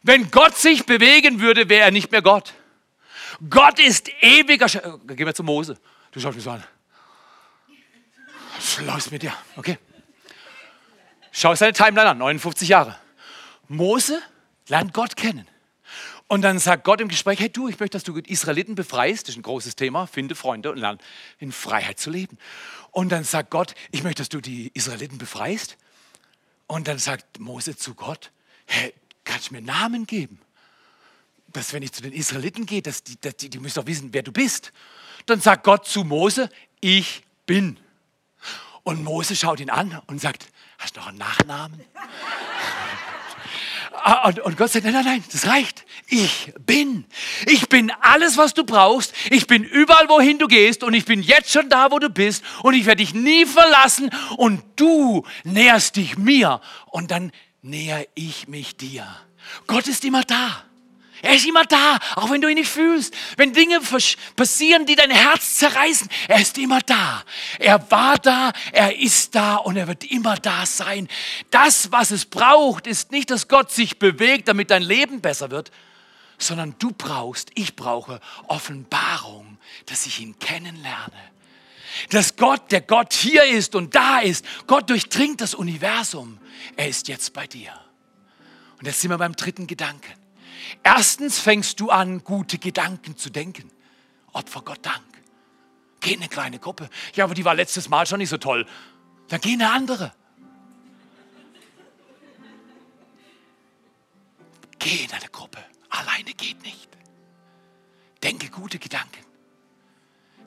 Wenn 0.01 0.31
Gott 0.31 0.57
sich 0.57 0.85
bewegen 0.85 1.39
würde, 1.39 1.69
wäre 1.69 1.85
er 1.85 1.91
nicht 1.91 2.11
mehr 2.11 2.21
Gott. 2.21 2.53
Gott 3.49 3.79
ist 3.79 4.09
ewiger. 4.21 4.67
Gehen 4.67 5.25
wir 5.25 5.33
zu 5.33 5.43
Mose. 5.43 5.77
Du 6.11 6.19
schaust 6.19 6.35
mich 6.35 6.43
so 6.43 6.51
an. 6.51 6.63
Schluss 8.73 9.11
mit 9.11 9.23
dir, 9.23 9.33
okay? 9.55 9.77
Schau 11.31 11.53
seine 11.55 11.73
Timeline 11.73 12.09
an, 12.09 12.17
59 12.17 12.67
Jahre. 12.67 12.97
Mose 13.67 14.21
lernt 14.67 14.93
Gott 14.93 15.15
kennen. 15.15 15.47
Und 16.27 16.41
dann 16.41 16.59
sagt 16.59 16.83
Gott 16.83 16.99
im 16.99 17.07
Gespräch, 17.07 17.39
hey 17.39 17.49
du, 17.49 17.69
ich 17.69 17.79
möchte, 17.79 17.95
dass 17.95 18.03
du 18.03 18.17
Israeliten 18.17 18.75
befreist. 18.75 19.27
Das 19.27 19.35
ist 19.35 19.39
ein 19.39 19.43
großes 19.43 19.77
Thema. 19.77 20.07
Finde 20.07 20.35
Freunde 20.35 20.71
und 20.71 20.77
lerne 20.77 20.97
in 21.39 21.53
Freiheit 21.53 21.99
zu 21.99 22.09
leben. 22.09 22.37
Und 22.91 23.09
dann 23.09 23.23
sagt 23.23 23.49
Gott, 23.49 23.75
ich 23.91 24.03
möchte, 24.03 24.21
dass 24.21 24.29
du 24.29 24.41
die 24.41 24.71
Israeliten 24.73 25.17
befreist. 25.17 25.77
Und 26.65 26.89
dann 26.89 26.99
sagt 26.99 27.39
Mose 27.39 27.77
zu 27.77 27.95
Gott, 27.95 28.31
hey, 28.65 28.93
kannst 29.23 29.49
du 29.49 29.53
mir 29.53 29.61
Namen 29.61 30.05
geben? 30.05 30.41
Dass 31.53 31.71
wenn 31.71 31.81
ich 31.81 31.93
zu 31.93 32.01
den 32.01 32.11
Israeliten 32.11 32.65
gehe, 32.65 32.81
dass 32.81 33.03
die, 33.03 33.19
dass 33.21 33.37
die, 33.37 33.49
die 33.49 33.59
müssen 33.59 33.75
doch 33.79 33.87
wissen, 33.87 34.09
wer 34.11 34.23
du 34.23 34.33
bist. 34.33 34.73
Dann 35.27 35.39
sagt 35.39 35.63
Gott 35.63 35.87
zu 35.87 36.03
Mose, 36.03 36.49
ich 36.81 37.23
bin. 37.45 37.79
Und 38.87 39.03
Mose 39.03 39.35
schaut 39.35 39.59
ihn 39.59 39.69
an 39.69 40.01
und 40.07 40.21
sagt, 40.21 40.47
hast 40.77 40.95
du 40.95 41.01
noch 41.01 41.07
einen 41.07 41.17
Nachnamen? 41.17 41.83
Ah, 43.99 44.27
und, 44.27 44.39
und, 44.41 44.57
Gott 44.57 44.71
sagt, 44.71 44.85
nein, 44.85 44.93
nein, 44.93 45.03
nein, 45.03 45.23
das 45.31 45.47
reicht. 45.47 45.83
Ich 46.07 46.53
bin. 46.59 47.05
Ich 47.47 47.67
bin 47.67 47.91
alles, 47.99 48.37
was 48.37 48.53
du 48.53 48.63
brauchst. 48.63 49.11
Ich 49.31 49.47
bin 49.47 49.63
überall, 49.63 50.07
wohin 50.07 50.37
du 50.37 50.47
gehst. 50.47 50.83
Und 50.83 50.93
ich 50.93 51.03
bin 51.03 51.23
jetzt 51.23 51.51
schon 51.51 51.67
da, 51.67 51.91
wo 51.91 51.97
du 51.97 52.09
bist. 52.09 52.43
Und 52.61 52.75
ich 52.75 52.85
werde 52.85 53.03
dich 53.03 53.15
nie 53.15 53.45
verlassen. 53.45 54.11
Und 54.37 54.63
du 54.75 55.25
näherst 55.43 55.95
dich 55.95 56.17
mir. 56.17 56.61
Und 56.85 57.09
dann 57.09 57.31
näher 57.63 58.05
ich 58.13 58.47
mich 58.47 58.77
dir. 58.77 59.07
Gott 59.65 59.87
ist 59.87 60.05
immer 60.05 60.23
da. 60.23 60.66
Er 61.21 61.35
ist 61.35 61.47
immer 61.47 61.65
da, 61.65 61.97
auch 62.15 62.29
wenn 62.29 62.41
du 62.41 62.47
ihn 62.47 62.55
nicht 62.55 62.69
fühlst. 62.69 63.13
Wenn 63.37 63.53
Dinge 63.53 63.79
passieren, 64.35 64.85
die 64.85 64.95
dein 64.95 65.09
Herz 65.09 65.55
zerreißen, 65.55 66.07
er 66.27 66.39
ist 66.39 66.57
immer 66.57 66.79
da. 66.81 67.23
Er 67.59 67.89
war 67.89 68.17
da, 68.17 68.51
er 68.71 68.99
ist 68.99 69.33
da 69.33 69.55
und 69.55 69.77
er 69.77 69.87
wird 69.87 70.03
immer 70.03 70.35
da 70.35 70.65
sein. 70.65 71.07
Das, 71.49 71.91
was 71.91 72.11
es 72.11 72.25
braucht, 72.25 72.85
ist 72.85 73.11
nicht, 73.11 73.31
dass 73.31 73.47
Gott 73.47 73.71
sich 73.71 73.97
bewegt, 73.97 74.47
damit 74.47 74.69
dein 74.69 74.83
Leben 74.83 75.21
besser 75.21 75.49
wird, 75.49 75.71
sondern 76.37 76.75
du 76.77 76.91
brauchst, 76.91 77.49
ich 77.55 77.75
brauche 77.75 78.19
Offenbarung, 78.47 79.57
dass 79.87 80.05
ich 80.05 80.19
ihn 80.19 80.37
kennenlerne. 80.37 81.17
Dass 82.11 82.35
Gott, 82.35 82.71
der 82.71 82.81
Gott 82.81 83.13
hier 83.13 83.43
ist 83.43 83.73
und 83.73 83.95
da 83.95 84.19
ist, 84.19 84.45
Gott 84.67 84.89
durchdringt 84.89 85.41
das 85.41 85.55
Universum. 85.55 86.37
Er 86.75 86.87
ist 86.87 87.07
jetzt 87.07 87.33
bei 87.33 87.47
dir. 87.47 87.73
Und 88.77 88.85
jetzt 88.85 89.01
sind 89.01 89.09
wir 89.09 89.17
beim 89.17 89.35
dritten 89.35 89.65
Gedanken. 89.65 90.26
Erstens 90.83 91.39
fängst 91.39 91.79
du 91.79 91.89
an, 91.89 92.23
gute 92.23 92.57
Gedanken 92.57 93.17
zu 93.17 93.29
denken. 93.29 93.71
Opfer 94.33 94.61
Gott 94.61 94.85
Dank. 94.85 95.03
Geh 95.99 96.13
in 96.13 96.19
eine 96.19 96.29
kleine 96.29 96.59
Gruppe. 96.59 96.89
Ja, 97.15 97.23
aber 97.25 97.33
die 97.33 97.45
war 97.45 97.55
letztes 97.55 97.89
Mal 97.89 98.05
schon 98.05 98.19
nicht 98.19 98.29
so 98.29 98.37
toll. 98.37 98.67
Dann 99.27 99.41
geh 99.41 99.53
in 99.53 99.61
eine 99.61 99.71
andere. 99.71 100.13
Geh 104.79 105.05
in 105.05 105.11
eine 105.11 105.29
Gruppe. 105.29 105.57
Alleine 105.89 106.33
geht 106.33 106.61
nicht. 106.63 106.89
Denke 108.23 108.49
gute 108.49 108.79
Gedanken. 108.79 109.25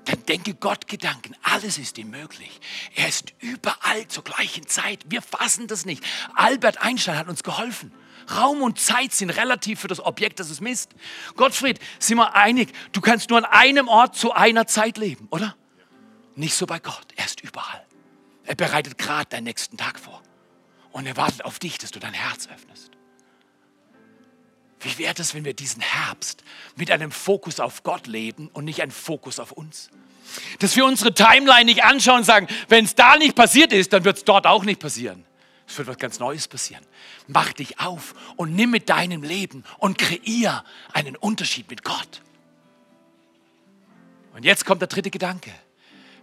Dann 0.04 0.24
denke 0.26 0.54
Gott 0.54 0.87
Gedanken. 0.88 1.37
Alles 1.42 1.78
ist 1.78 1.98
ihm 1.98 2.11
möglich. 2.11 2.61
Er 2.94 3.09
ist 3.09 3.35
überall 3.40 4.09
zur 4.09 4.24
gleichen 4.24 4.66
Zeit. 4.66 5.04
Wir 5.09 5.22
fassen 5.22 5.66
das 5.66 5.85
nicht. 5.85 6.02
Albert 6.35 6.78
Einstein 6.78 7.18
hat 7.18 7.28
uns 7.28 7.42
geholfen. 7.42 7.92
Raum 8.37 8.62
und 8.62 8.79
Zeit 8.79 9.12
sind 9.12 9.31
relativ 9.31 9.81
für 9.81 9.88
das 9.88 10.01
Objekt, 10.01 10.40
das 10.40 10.51
es 10.51 10.61
misst. 10.61 10.90
Gottfried, 11.37 11.79
sind 11.99 12.19
wir 12.19 12.35
einig, 12.35 12.73
du 12.93 13.01
kannst 13.01 13.31
nur 13.31 13.38
an 13.38 13.45
einem 13.45 13.88
Ort 13.88 14.16
zu 14.16 14.33
einer 14.33 14.66
Zeit 14.66 14.99
leben, 14.99 15.29
oder? 15.31 15.57
Nicht 16.37 16.55
so 16.55 16.66
bei 16.66 16.79
Gott, 16.79 17.07
er 17.16 17.27
ist 17.27 17.40
überall. 17.40 17.85
Er 18.45 18.55
bereitet 18.55 18.99
gerade 18.99 19.29
deinen 19.29 19.45
nächsten 19.45 19.77
Tag 19.77 19.99
vor. 19.99 20.23
Und 20.93 21.07
er 21.07 21.16
wartet 21.16 21.45
auf 21.45 21.59
dich, 21.59 21.79
dass 21.79 21.90
du 21.90 22.01
dein 22.01 22.12
Herz 22.14 22.49
öffnest. 22.49 22.90
Wie 24.81 24.99
wäre 24.99 25.14
es, 25.19 25.35
wenn 25.35 25.45
wir 25.45 25.55
diesen 25.55 25.83
Herbst 25.83 26.43
mit 26.75 26.90
einem 26.90 27.12
Fokus 27.12 27.61
auf 27.61 27.83
Gott 27.83 28.07
leben 28.07 28.49
und 28.49 28.64
nicht 28.64 28.81
einen 28.83 28.90
Fokus 28.90 29.38
auf 29.38 29.53
uns? 29.53 29.90
Dass 30.59 30.75
wir 30.75 30.85
unsere 30.85 31.12
Timeline 31.12 31.66
nicht 31.66 31.85
anschauen 31.85 32.19
und 32.19 32.25
sagen, 32.25 32.47
wenn 32.69 32.85
es 32.85 32.95
da 32.95 33.16
nicht 33.16 33.35
passiert 33.35 33.73
ist, 33.73 33.93
dann 33.93 34.05
wird 34.05 34.16
es 34.16 34.25
dort 34.25 34.47
auch 34.47 34.64
nicht 34.64 34.81
passieren. 34.81 35.25
Es 35.70 35.78
wird 35.78 35.87
was 35.87 35.98
ganz 35.98 36.18
Neues 36.18 36.48
passieren. 36.48 36.85
Mach 37.28 37.52
dich 37.52 37.78
auf 37.78 38.14
und 38.37 38.56
nimm 38.56 38.72
mit 38.72 38.88
deinem 38.88 39.22
Leben 39.22 39.62
und 39.78 39.98
kreier 39.98 40.64
einen 40.92 41.14
Unterschied 41.14 41.70
mit 41.70 41.85
Gott. 41.85 42.22
Und 44.35 44.44
jetzt 44.44 44.66
kommt 44.66 44.80
der 44.80 44.88
dritte 44.88 45.11
Gedanke. 45.11 45.52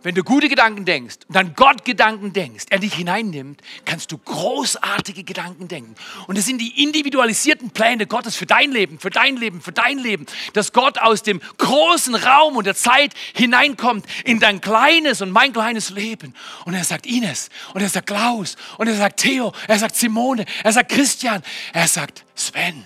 Wenn 0.08 0.16
du 0.16 0.24
gute 0.24 0.48
Gedanken 0.48 0.86
denkst 0.86 1.18
und 1.28 1.36
dann 1.36 1.54
Gott 1.54 1.84
Gedanken 1.84 2.32
denkst, 2.32 2.68
er 2.70 2.80
dich 2.80 2.94
hineinnimmt, 2.94 3.60
kannst 3.84 4.10
du 4.14 4.18
großartige 4.18 5.26
Gedanken 5.26 5.68
denken. 5.68 5.96
Und 6.28 6.38
das 6.38 6.46
sind 6.46 6.60
die 6.60 6.82
individualisierten 6.82 7.72
Pläne 7.72 8.08
Gottes 8.08 8.38
für 8.38 8.46
dein 8.46 8.72
Leben, 8.72 9.00
für 9.00 9.10
dein 9.10 9.36
Leben, 9.36 9.60
für 9.60 9.74
dein 9.74 9.98
Leben, 9.98 10.26
dass 10.54 10.72
Gott 10.72 10.98
aus 10.98 11.24
dem 11.24 11.42
großen 11.58 12.16
Raum 12.16 12.56
und 12.56 12.66
der 12.66 12.76
Zeit 12.76 13.16
hineinkommt 13.34 14.06
in 14.24 14.40
dein 14.40 14.62
kleines 14.62 15.20
und 15.20 15.32
mein 15.32 15.52
kleines 15.52 15.90
Leben. 15.90 16.34
Und 16.64 16.74
er 16.74 16.86
sagt 16.86 17.06
Ines 17.06 17.50
und 17.74 17.82
er 17.82 17.90
sagt 17.90 18.08
Klaus 18.08 18.56
und 18.78 18.88
er 18.88 18.96
sagt 18.96 19.20
Theo, 19.20 19.52
er 19.68 19.78
sagt 19.78 19.98
Simone, 19.98 20.46
er 20.64 20.72
sagt 20.72 20.90
Christian, 20.90 21.44
er 21.74 21.90
sagt 21.90 22.24
Sven, 22.34 22.86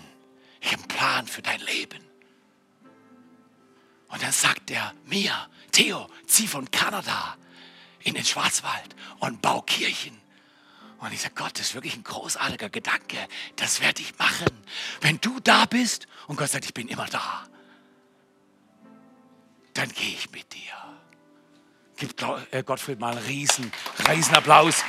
ich 0.60 0.72
habe 0.72 0.82
einen 0.82 0.88
Plan 0.88 1.28
für 1.28 1.44
dein 1.44 1.60
Leben. 1.60 2.00
Und 4.08 4.24
dann 4.24 4.32
sagt 4.32 4.72
er 4.72 4.92
mir, 5.06 5.32
Theo, 5.72 6.08
zieh 6.28 6.48
von 6.48 6.70
Kanada 6.72 7.38
in 8.04 8.16
den 8.16 8.26
Schwarzwald 8.26 8.96
und 9.20 9.42
bau 9.42 9.62
Kirchen. 9.62 10.20
Und 11.00 11.14
ich 11.14 11.22
sage, 11.22 11.34
Gott, 11.36 11.54
das 11.56 11.68
ist 11.68 11.74
wirklich 11.74 11.96
ein 11.96 12.04
großartiger 12.04 12.70
Gedanke. 12.70 13.18
Das 13.56 13.82
werde 13.82 14.02
ich 14.02 14.18
machen. 14.20 14.48
Wenn 15.02 15.20
du 15.20 15.40
da 15.40 15.66
bist 15.66 16.08
und 16.28 16.38
Gott 16.38 16.50
sagt, 16.50 16.66
ich 16.66 16.74
bin 16.74 16.88
immer 16.88 17.08
da, 17.08 17.44
dann 19.74 19.90
gehe 19.90 20.14
ich 20.14 20.30
mit 20.32 20.54
dir. 20.54 20.74
Gib 21.98 22.16
äh, 22.52 22.64
Gottfried 22.64 23.00
mal 23.00 23.18
einen 23.18 23.26
riesen, 23.26 23.72
riesen 24.08 24.36
Applaus. 24.36 24.84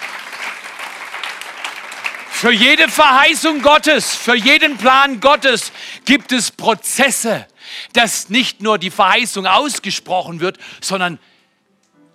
Für 2.42 2.50
jede 2.50 2.88
Verheißung 2.88 3.62
Gottes, 3.62 4.16
für 4.16 4.35
jeden 4.35 4.76
Plan 4.76 5.20
Gottes 5.20 5.70
gibt 6.05 6.33
es 6.33 6.50
Prozesse, 6.50 7.46
dass 7.92 8.31
nicht 8.31 8.61
nur 8.61 8.78
die 8.78 8.90
Verheißung 8.90 9.46
ausgesprochen 9.46 10.40
wird, 10.40 10.59
sondern 10.81 11.20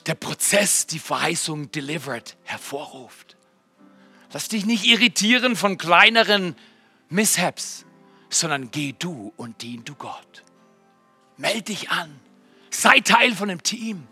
der 0.06 0.16
Prozess 0.16 0.86
die 0.86 1.00
Verheißung 1.00 1.72
delivered 1.72 2.36
hervorruft. 2.44 3.38
Lass 4.34 4.50
dich 4.50 4.66
nicht 4.66 4.84
irritieren 4.84 5.56
von 5.56 5.78
kleineren 5.78 6.58
Mishaps, 7.08 7.86
sondern 8.30 8.70
geh 8.70 8.94
du 9.00 9.32
und 9.38 9.62
dien 9.62 9.86
du 9.86 9.96
Gott. 9.96 10.44
Meld 11.38 11.70
dich 11.70 11.90
an. 11.90 12.14
Sei 12.70 13.00
Teil 13.00 13.34
von 13.34 13.48
dem 13.48 13.64
Team. 13.64 14.06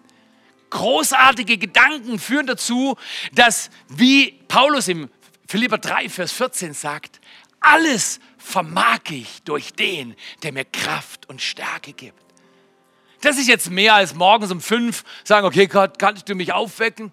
Großartige 0.70 1.58
Gedanken 1.58 2.20
führen 2.20 2.48
dazu, 2.48 2.96
dass, 3.34 3.70
wie 3.90 4.32
Paulus 4.48 4.88
im 4.88 5.10
Philipper 5.48 5.78
3, 5.78 6.10
Vers 6.10 6.32
14 6.32 6.74
sagt, 6.74 7.22
alles 7.60 8.20
vermag 8.38 9.00
ich 9.10 9.42
durch 9.44 9.74
den, 9.74 10.16
der 10.44 10.52
mir 10.52 10.66
Kraft 10.66 11.28
und 11.30 11.42
Stärke 11.42 11.94
gibt. 11.94 12.24
Das 13.22 13.38
ist 13.38 13.48
jetzt 13.48 13.72
mehr 13.72 13.96
als 13.96 14.14
morgens 14.14 14.52
um 14.52 14.62
fünf 14.62 15.04
sagen, 15.24 15.48
okay 15.48 15.68
Gott, 15.68 15.98
kannst 15.98 16.30
du 16.30 16.36
mich 16.36 16.54
aufwecken? 16.54 17.12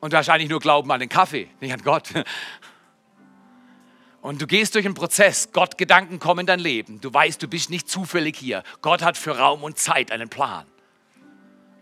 Und 0.00 0.12
wahrscheinlich 0.12 0.50
nur 0.50 0.60
Glauben 0.60 0.92
an 0.92 1.00
den 1.00 1.08
Kaffee, 1.08 1.48
nicht 1.60 1.72
an 1.72 1.82
Gott. 1.82 2.10
Und 4.20 4.42
du 4.42 4.46
gehst 4.48 4.74
durch 4.74 4.84
einen 4.84 4.94
Prozess. 4.94 5.50
Gott 5.52 5.78
Gedanken 5.78 6.18
kommen 6.18 6.40
in 6.40 6.46
dein 6.46 6.58
Leben. 6.58 7.00
Du 7.00 7.14
weißt, 7.14 7.40
du 7.40 7.46
bist 7.46 7.70
nicht 7.70 7.88
zufällig 7.88 8.36
hier. 8.36 8.64
Gott 8.82 9.00
hat 9.00 9.16
für 9.16 9.38
Raum 9.38 9.62
und 9.62 9.78
Zeit 9.78 10.10
einen 10.10 10.28
Plan. 10.28 10.66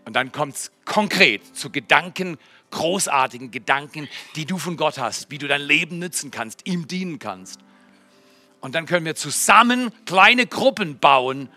Und 0.05 0.15
dann 0.15 0.31
kommt 0.31 0.55
es 0.55 0.71
konkret 0.85 1.55
zu 1.55 1.71
Gedanken 1.71 2.37
großartigen 2.75 3.51
Gedanken, 3.51 4.09
die 4.35 4.45
du 4.45 4.57
von 4.57 4.75
Gott 4.75 4.97
hast, 4.97 5.31
wie 5.31 5.37
du 5.37 5.47
dein 5.47 5.61
Leben 5.61 5.97
nützen 5.97 6.29
kannst, 6.29 6.67
ihm 6.67 6.87
dienen 6.87 7.19
kannst. 7.19 7.59
Und 8.59 8.75
dann 8.75 8.85
können 8.85 9.05
wir 9.05 9.15
zusammen 9.15 9.91
kleine 10.05 10.45
Gruppen 10.45 10.99
bauen, 10.99 11.49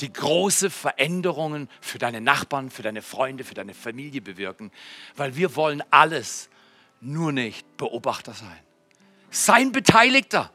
die 0.00 0.12
große 0.12 0.70
Veränderungen 0.70 1.68
für 1.80 1.98
deine 1.98 2.20
Nachbarn, 2.20 2.70
für 2.70 2.82
deine 2.82 3.02
Freunde, 3.02 3.44
für 3.44 3.54
deine 3.54 3.74
Familie 3.74 4.20
bewirken, 4.20 4.72
weil 5.16 5.36
wir 5.36 5.54
wollen 5.54 5.82
alles, 5.90 6.48
nur 7.00 7.32
nicht 7.32 7.76
Beobachter 7.76 8.32
sein. 8.32 8.58
Sein 9.30 9.72
Beteiligter, 9.72 10.50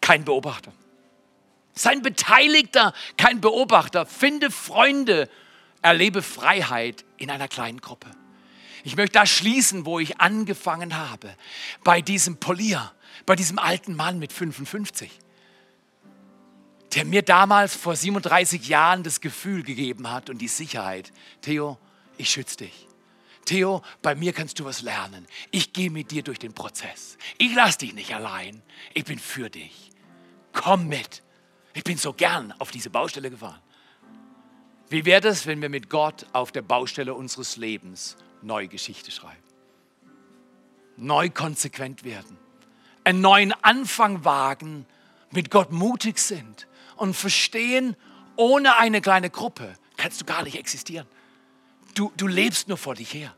kein 0.00 0.24
Beobachter. 0.24 0.72
Sein 1.74 2.02
Beteiligter, 2.02 2.94
kein 3.16 3.40
Beobachter. 3.40 4.06
Finde 4.06 4.50
Freunde, 4.50 5.28
erlebe 5.80 6.22
Freiheit 6.22 7.04
in 7.16 7.30
einer 7.30 7.48
kleinen 7.48 7.80
Gruppe. 7.80 8.08
Ich 8.84 8.96
möchte 8.96 9.18
da 9.18 9.26
schließen, 9.26 9.86
wo 9.86 9.98
ich 9.98 10.20
angefangen 10.20 10.96
habe, 10.96 11.36
bei 11.84 12.00
diesem 12.00 12.36
Polier, 12.38 12.92
bei 13.26 13.36
diesem 13.36 13.58
alten 13.58 13.94
Mann 13.94 14.18
mit 14.18 14.32
55 14.32 15.10
der 16.94 17.04
mir 17.04 17.22
damals 17.22 17.74
vor 17.74 17.96
37 17.96 18.68
Jahren 18.68 19.02
das 19.02 19.20
Gefühl 19.20 19.62
gegeben 19.62 20.10
hat 20.10 20.28
und 20.28 20.38
die 20.38 20.48
Sicherheit, 20.48 21.12
Theo, 21.40 21.78
ich 22.18 22.30
schütze 22.30 22.58
dich. 22.58 22.86
Theo, 23.44 23.82
bei 24.02 24.14
mir 24.14 24.32
kannst 24.32 24.60
du 24.60 24.64
was 24.64 24.82
lernen. 24.82 25.26
Ich 25.50 25.72
gehe 25.72 25.90
mit 25.90 26.10
dir 26.10 26.22
durch 26.22 26.38
den 26.38 26.52
Prozess. 26.52 27.16
Ich 27.38 27.54
lasse 27.54 27.78
dich 27.78 27.94
nicht 27.94 28.14
allein. 28.14 28.62
Ich 28.94 29.04
bin 29.04 29.18
für 29.18 29.50
dich. 29.50 29.90
Komm 30.52 30.88
mit. 30.88 31.22
Ich 31.74 31.82
bin 31.82 31.96
so 31.96 32.12
gern 32.12 32.52
auf 32.58 32.70
diese 32.70 32.90
Baustelle 32.90 33.30
gefahren. 33.30 33.60
Wie 34.90 35.04
wäre 35.06 35.28
es, 35.28 35.46
wenn 35.46 35.62
wir 35.62 35.70
mit 35.70 35.88
Gott 35.88 36.26
auf 36.32 36.52
der 36.52 36.62
Baustelle 36.62 37.14
unseres 37.14 37.56
Lebens 37.56 38.16
neue 38.42 38.68
Geschichte 38.68 39.10
schreiben? 39.10 39.42
Neu 40.96 41.30
konsequent 41.30 42.04
werden. 42.04 42.38
Einen 43.04 43.20
neuen 43.20 43.52
Anfang 43.62 44.24
wagen, 44.24 44.86
mit 45.32 45.50
Gott 45.50 45.72
mutig 45.72 46.18
sind 46.18 46.68
und 46.96 47.14
verstehen, 47.14 47.96
ohne 48.36 48.76
eine 48.76 49.00
kleine 49.00 49.30
Gruppe 49.30 49.74
kannst 49.96 50.20
du 50.20 50.24
gar 50.24 50.42
nicht 50.42 50.56
existieren. 50.56 51.06
Du, 51.94 52.12
du 52.16 52.26
lebst 52.26 52.68
nur 52.68 52.78
vor 52.78 52.94
dich 52.94 53.12
her. 53.12 53.34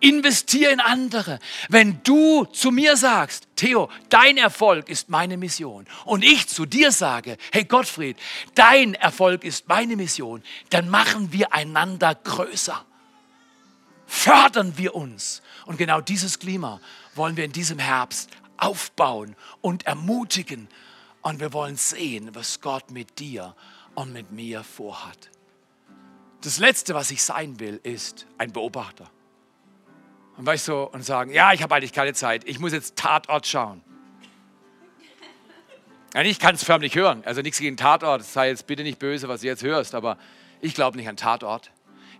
Investier 0.00 0.70
in 0.72 0.80
andere. 0.80 1.38
Wenn 1.68 2.02
du 2.02 2.44
zu 2.46 2.70
mir 2.70 2.96
sagst, 2.96 3.48
Theo, 3.56 3.88
dein 4.10 4.36
Erfolg 4.36 4.90
ist 4.90 5.08
meine 5.08 5.38
Mission 5.38 5.86
und 6.04 6.22
ich 6.22 6.48
zu 6.48 6.66
dir 6.66 6.92
sage, 6.92 7.38
hey 7.50 7.64
Gottfried, 7.64 8.18
dein 8.54 8.94
Erfolg 8.94 9.42
ist 9.42 9.68
meine 9.68 9.96
Mission, 9.96 10.42
dann 10.68 10.90
machen 10.90 11.32
wir 11.32 11.54
einander 11.54 12.14
größer. 12.14 12.84
Fördern 14.06 14.78
wir 14.78 14.94
uns. 14.94 15.42
Und 15.66 15.78
genau 15.78 16.00
dieses 16.00 16.38
Klima 16.38 16.80
wollen 17.14 17.36
wir 17.36 17.44
in 17.44 17.52
diesem 17.52 17.78
Herbst 17.78 18.30
aufbauen 18.56 19.36
und 19.60 19.86
ermutigen 19.86 20.68
und 21.22 21.40
wir 21.40 21.52
wollen 21.52 21.76
sehen, 21.76 22.34
was 22.34 22.60
Gott 22.60 22.90
mit 22.90 23.18
dir 23.18 23.54
und 23.94 24.12
mit 24.12 24.30
mir 24.30 24.62
vorhat. 24.62 25.30
Das 26.42 26.58
Letzte, 26.58 26.94
was 26.94 27.10
ich 27.10 27.22
sein 27.24 27.58
will, 27.58 27.80
ist 27.82 28.26
ein 28.38 28.52
Beobachter. 28.52 29.10
Und 30.36 30.46
weißt 30.46 30.68
du, 30.68 30.84
und 30.84 31.02
sagen, 31.02 31.32
ja, 31.32 31.52
ich 31.52 31.62
habe 31.62 31.74
eigentlich 31.74 31.92
keine 31.92 32.12
Zeit, 32.12 32.44
ich 32.46 32.60
muss 32.60 32.72
jetzt 32.72 32.96
Tatort 32.96 33.46
schauen. 33.46 33.82
Ja, 36.14 36.22
ich 36.22 36.38
kann 36.38 36.54
es 36.54 36.62
förmlich 36.62 36.94
hören, 36.94 37.22
also 37.24 37.42
nichts 37.42 37.58
gegen 37.58 37.76
Tatort, 37.76 38.22
sei 38.22 38.48
jetzt 38.48 38.66
bitte 38.66 38.82
nicht 38.82 38.98
böse, 38.98 39.28
was 39.28 39.40
du 39.40 39.48
jetzt 39.48 39.62
hörst, 39.62 39.94
aber 39.94 40.18
ich 40.60 40.74
glaube 40.74 40.96
nicht 40.96 41.08
an 41.08 41.16
Tatort. 41.16 41.72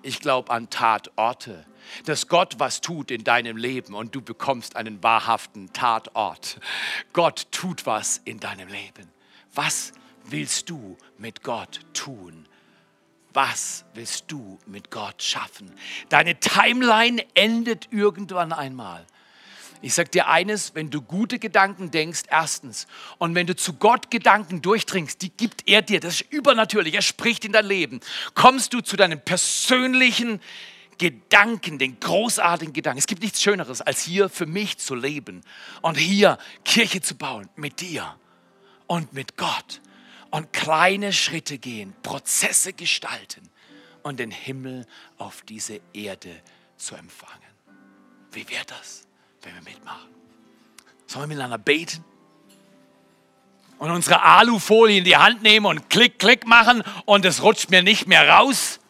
Ich 0.02 0.20
glaube 0.20 0.50
an 0.50 0.68
Tatorte 0.70 1.64
dass 2.04 2.28
Gott 2.28 2.58
was 2.58 2.80
tut 2.80 3.10
in 3.10 3.24
deinem 3.24 3.56
Leben 3.56 3.94
und 3.94 4.14
du 4.14 4.20
bekommst 4.20 4.76
einen 4.76 5.02
wahrhaften 5.02 5.72
Tatort. 5.72 6.58
Gott 7.12 7.48
tut 7.50 7.86
was 7.86 8.20
in 8.24 8.40
deinem 8.40 8.68
Leben. 8.68 9.10
Was 9.54 9.92
willst 10.24 10.70
du 10.70 10.96
mit 11.18 11.42
Gott 11.42 11.80
tun? 11.94 12.46
Was 13.32 13.84
willst 13.94 14.24
du 14.28 14.58
mit 14.66 14.90
Gott 14.90 15.22
schaffen? 15.22 15.70
Deine 16.08 16.40
Timeline 16.40 17.24
endet 17.34 17.88
irgendwann 17.92 18.52
einmal. 18.52 19.06
Ich 19.82 19.94
sage 19.94 20.08
dir 20.08 20.28
eines, 20.28 20.74
wenn 20.74 20.90
du 20.90 21.02
gute 21.02 21.38
Gedanken 21.38 21.90
denkst, 21.90 22.22
erstens, 22.30 22.86
und 23.18 23.34
wenn 23.34 23.46
du 23.46 23.54
zu 23.54 23.74
Gott 23.74 24.10
Gedanken 24.10 24.62
durchdringst, 24.62 25.20
die 25.20 25.30
gibt 25.30 25.68
er 25.68 25.82
dir, 25.82 26.00
das 26.00 26.22
ist 26.22 26.32
übernatürlich, 26.32 26.94
er 26.94 27.02
spricht 27.02 27.44
in 27.44 27.52
dein 27.52 27.66
Leben, 27.66 28.00
kommst 28.34 28.72
du 28.72 28.80
zu 28.80 28.96
deinem 28.96 29.20
persönlichen 29.20 30.40
Gedanken, 30.98 31.78
den 31.78 32.00
großartigen 32.00 32.72
Gedanken. 32.72 32.98
Es 32.98 33.06
gibt 33.06 33.22
nichts 33.22 33.42
Schöneres, 33.42 33.80
als 33.80 34.02
hier 34.02 34.28
für 34.28 34.46
mich 34.46 34.78
zu 34.78 34.94
leben 34.94 35.42
und 35.82 35.96
hier 35.96 36.38
Kirche 36.64 37.00
zu 37.00 37.16
bauen 37.16 37.48
mit 37.56 37.80
dir 37.80 38.16
und 38.86 39.12
mit 39.12 39.36
Gott 39.36 39.80
und 40.30 40.52
kleine 40.52 41.12
Schritte 41.12 41.58
gehen, 41.58 41.94
Prozesse 42.02 42.72
gestalten 42.72 43.48
und 44.02 44.18
den 44.18 44.30
Himmel 44.30 44.86
auf 45.18 45.42
diese 45.42 45.80
Erde 45.92 46.42
zu 46.76 46.94
empfangen. 46.94 47.32
Wie 48.32 48.48
wäre 48.48 48.64
das, 48.66 49.06
wenn 49.42 49.54
wir 49.54 49.62
mitmachen? 49.62 50.08
Sollen 51.06 51.24
wir 51.24 51.28
miteinander 51.28 51.58
beten? 51.58 52.04
Und 53.78 53.90
unsere 53.90 54.22
Alufolie 54.22 54.98
in 54.98 55.04
die 55.04 55.16
Hand 55.16 55.42
nehmen 55.42 55.66
und 55.66 55.90
klick, 55.90 56.18
klick 56.18 56.46
machen 56.46 56.82
und 57.04 57.24
es 57.24 57.42
rutscht 57.42 57.70
mir 57.70 57.82
nicht 57.82 58.06
mehr 58.06 58.28
raus? 58.28 58.80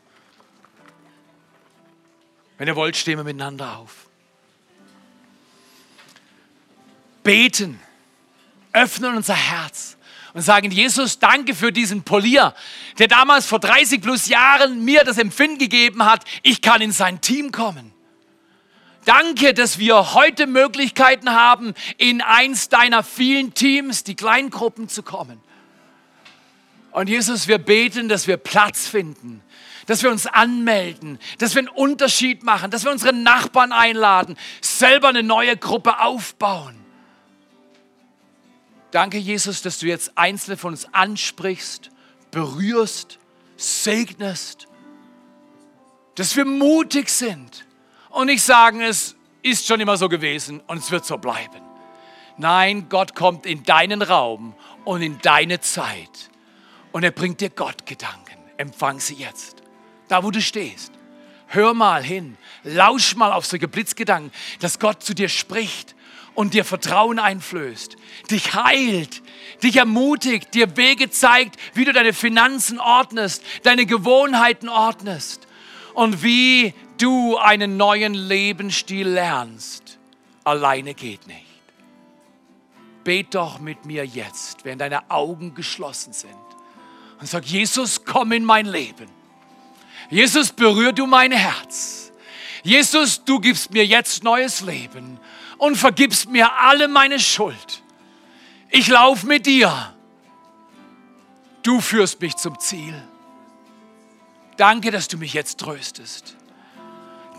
Wenn 2.58 2.68
ihr 2.68 2.76
wollt, 2.76 2.96
stehen 2.96 3.18
wir 3.18 3.24
miteinander 3.24 3.78
auf. 3.78 4.06
Beten, 7.22 7.80
öffnen 8.72 9.16
unser 9.16 9.34
Herz 9.34 9.96
und 10.32 10.42
sagen, 10.42 10.70
Jesus, 10.70 11.18
danke 11.18 11.54
für 11.54 11.72
diesen 11.72 12.02
Polier, 12.02 12.54
der 12.98 13.08
damals 13.08 13.46
vor 13.46 13.58
30 13.58 14.00
plus 14.00 14.28
Jahren 14.28 14.84
mir 14.84 15.02
das 15.02 15.18
Empfinden 15.18 15.58
gegeben 15.58 16.04
hat, 16.04 16.24
ich 16.42 16.62
kann 16.62 16.80
in 16.80 16.92
sein 16.92 17.20
Team 17.20 17.52
kommen. 17.52 17.92
Danke, 19.04 19.54
dass 19.54 19.78
wir 19.78 20.14
heute 20.14 20.46
Möglichkeiten 20.46 21.30
haben, 21.30 21.74
in 21.96 22.20
eins 22.20 22.68
deiner 22.68 23.02
vielen 23.02 23.54
Teams, 23.54 24.04
die 24.04 24.16
Kleingruppen, 24.16 24.88
zu 24.88 25.02
kommen. 25.02 25.40
Und 26.90 27.08
Jesus, 27.08 27.46
wir 27.46 27.58
beten, 27.58 28.08
dass 28.08 28.26
wir 28.26 28.36
Platz 28.36 28.88
finden 28.88 29.42
dass 29.86 30.02
wir 30.02 30.10
uns 30.10 30.26
anmelden, 30.26 31.18
dass 31.38 31.54
wir 31.54 31.60
einen 31.60 31.68
Unterschied 31.68 32.42
machen, 32.42 32.70
dass 32.70 32.84
wir 32.84 32.90
unsere 32.90 33.12
Nachbarn 33.12 33.72
einladen, 33.72 34.36
selber 34.60 35.08
eine 35.08 35.22
neue 35.22 35.56
Gruppe 35.56 36.00
aufbauen. 36.00 36.76
Danke, 38.90 39.18
Jesus, 39.18 39.62
dass 39.62 39.78
du 39.78 39.86
jetzt 39.86 40.16
einzelne 40.16 40.56
von 40.56 40.72
uns 40.72 40.92
ansprichst, 40.92 41.90
berührst, 42.30 43.18
segnest, 43.56 44.68
dass 46.16 46.36
wir 46.36 46.44
mutig 46.44 47.08
sind 47.08 47.66
und 48.10 48.26
nicht 48.26 48.42
sagen, 48.42 48.80
es 48.80 49.14
ist 49.42 49.66
schon 49.66 49.80
immer 49.80 49.96
so 49.96 50.08
gewesen 50.08 50.60
und 50.66 50.78
es 50.78 50.90
wird 50.90 51.04
so 51.04 51.18
bleiben. 51.18 51.60
Nein, 52.38 52.88
Gott 52.88 53.14
kommt 53.14 53.46
in 53.46 53.62
deinen 53.62 54.02
Raum 54.02 54.54
und 54.84 55.02
in 55.02 55.18
deine 55.20 55.60
Zeit 55.60 56.30
und 56.92 57.02
er 57.02 57.10
bringt 57.10 57.40
dir 57.40 57.50
Gottgedanken. 57.50 58.36
Empfang 58.56 59.00
sie 59.00 59.14
jetzt 59.14 59.55
da 60.08 60.24
wo 60.24 60.30
du 60.30 60.40
stehst. 60.40 60.92
Hör 61.48 61.74
mal 61.74 62.02
hin, 62.02 62.36
lausch 62.64 63.14
mal 63.14 63.32
auf 63.32 63.46
solche 63.46 63.68
Blitzgedanken, 63.68 64.32
dass 64.60 64.78
Gott 64.78 65.02
zu 65.02 65.14
dir 65.14 65.28
spricht 65.28 65.94
und 66.34 66.54
dir 66.54 66.64
Vertrauen 66.64 67.18
einflößt, 67.18 67.96
dich 68.30 68.54
heilt, 68.54 69.22
dich 69.62 69.76
ermutigt, 69.76 70.54
dir 70.54 70.76
Wege 70.76 71.08
zeigt, 71.10 71.56
wie 71.74 71.84
du 71.84 71.92
deine 71.92 72.12
Finanzen 72.12 72.78
ordnest, 72.78 73.42
deine 73.62 73.86
Gewohnheiten 73.86 74.68
ordnest 74.68 75.46
und 75.94 76.22
wie 76.22 76.74
du 76.98 77.36
einen 77.38 77.76
neuen 77.76 78.14
Lebensstil 78.14 79.08
lernst. 79.08 79.98
Alleine 80.44 80.94
geht 80.94 81.26
nicht. 81.26 81.42
Bet 83.04 83.34
doch 83.34 83.60
mit 83.60 83.84
mir 83.86 84.04
jetzt, 84.04 84.64
während 84.64 84.80
deine 84.80 85.10
Augen 85.10 85.54
geschlossen 85.54 86.12
sind 86.12 86.34
und 87.20 87.28
sag, 87.28 87.44
Jesus, 87.44 88.04
komm 88.04 88.32
in 88.32 88.44
mein 88.44 88.66
Leben. 88.66 89.15
Jesus, 90.08 90.52
berühr 90.52 90.92
du 90.92 91.06
mein 91.06 91.32
Herz. 91.32 92.12
Jesus, 92.62 93.24
du 93.24 93.40
gibst 93.40 93.70
mir 93.70 93.84
jetzt 93.84 94.24
neues 94.24 94.60
Leben 94.60 95.18
und 95.58 95.76
vergibst 95.76 96.28
mir 96.28 96.52
alle 96.52 96.88
meine 96.88 97.18
Schuld. 97.18 97.82
Ich 98.70 98.88
laufe 98.88 99.26
mit 99.26 99.46
dir. 99.46 99.94
Du 101.62 101.80
führst 101.80 102.20
mich 102.20 102.36
zum 102.36 102.58
Ziel. 102.58 102.94
Danke, 104.56 104.90
dass 104.90 105.08
du 105.08 105.16
mich 105.16 105.32
jetzt 105.32 105.58
tröstest. 105.58 106.36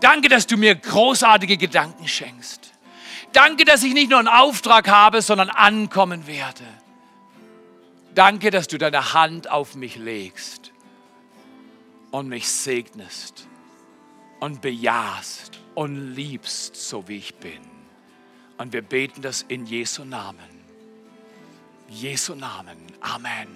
Danke, 0.01 0.29
dass 0.29 0.47
du 0.47 0.57
mir 0.57 0.75
großartige 0.75 1.57
Gedanken 1.57 2.07
schenkst. 2.07 2.71
Danke, 3.33 3.65
dass 3.65 3.83
ich 3.83 3.93
nicht 3.93 4.09
nur 4.09 4.19
einen 4.19 4.27
Auftrag 4.27 4.87
habe, 4.87 5.21
sondern 5.21 5.49
ankommen 5.49 6.27
werde. 6.27 6.63
Danke, 8.13 8.51
dass 8.51 8.67
du 8.67 8.77
deine 8.77 9.13
Hand 9.13 9.49
auf 9.49 9.75
mich 9.75 9.95
legst 9.95 10.71
und 12.17 12.29
mich 12.29 12.49
segnest 12.49 13.47
und 14.39 14.59
bejahst 14.59 15.59
und 15.75 16.15
liebst, 16.15 16.75
so 16.75 17.07
wie 17.07 17.17
ich 17.17 17.35
bin. 17.35 17.61
Und 18.57 18.73
wir 18.73 18.81
beten 18.81 19.21
das 19.21 19.43
in 19.47 19.67
Jesu 19.67 20.03
Namen. 20.03 20.65
Jesu 21.87 22.33
Namen. 22.33 22.77
Amen. 23.01 23.47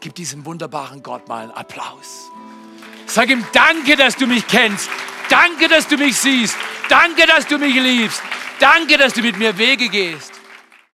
Gib 0.00 0.14
diesem 0.14 0.44
wunderbaren 0.44 1.02
Gott 1.02 1.26
mal 1.26 1.44
einen 1.44 1.52
Applaus. 1.52 2.30
Sag 3.06 3.30
ihm 3.30 3.46
Danke, 3.54 3.96
dass 3.96 4.16
du 4.16 4.26
mich 4.26 4.46
kennst. 4.46 4.90
Danke, 5.30 5.68
dass 5.68 5.88
du 5.88 5.96
mich 5.96 6.18
siehst. 6.18 6.54
Danke, 6.90 7.26
dass 7.26 7.46
du 7.46 7.56
mich 7.56 7.74
liebst. 7.74 8.22
Danke, 8.58 8.98
dass 8.98 9.14
du 9.14 9.22
mit 9.22 9.38
mir 9.38 9.56
Wege 9.56 9.88
gehst. 9.88 10.35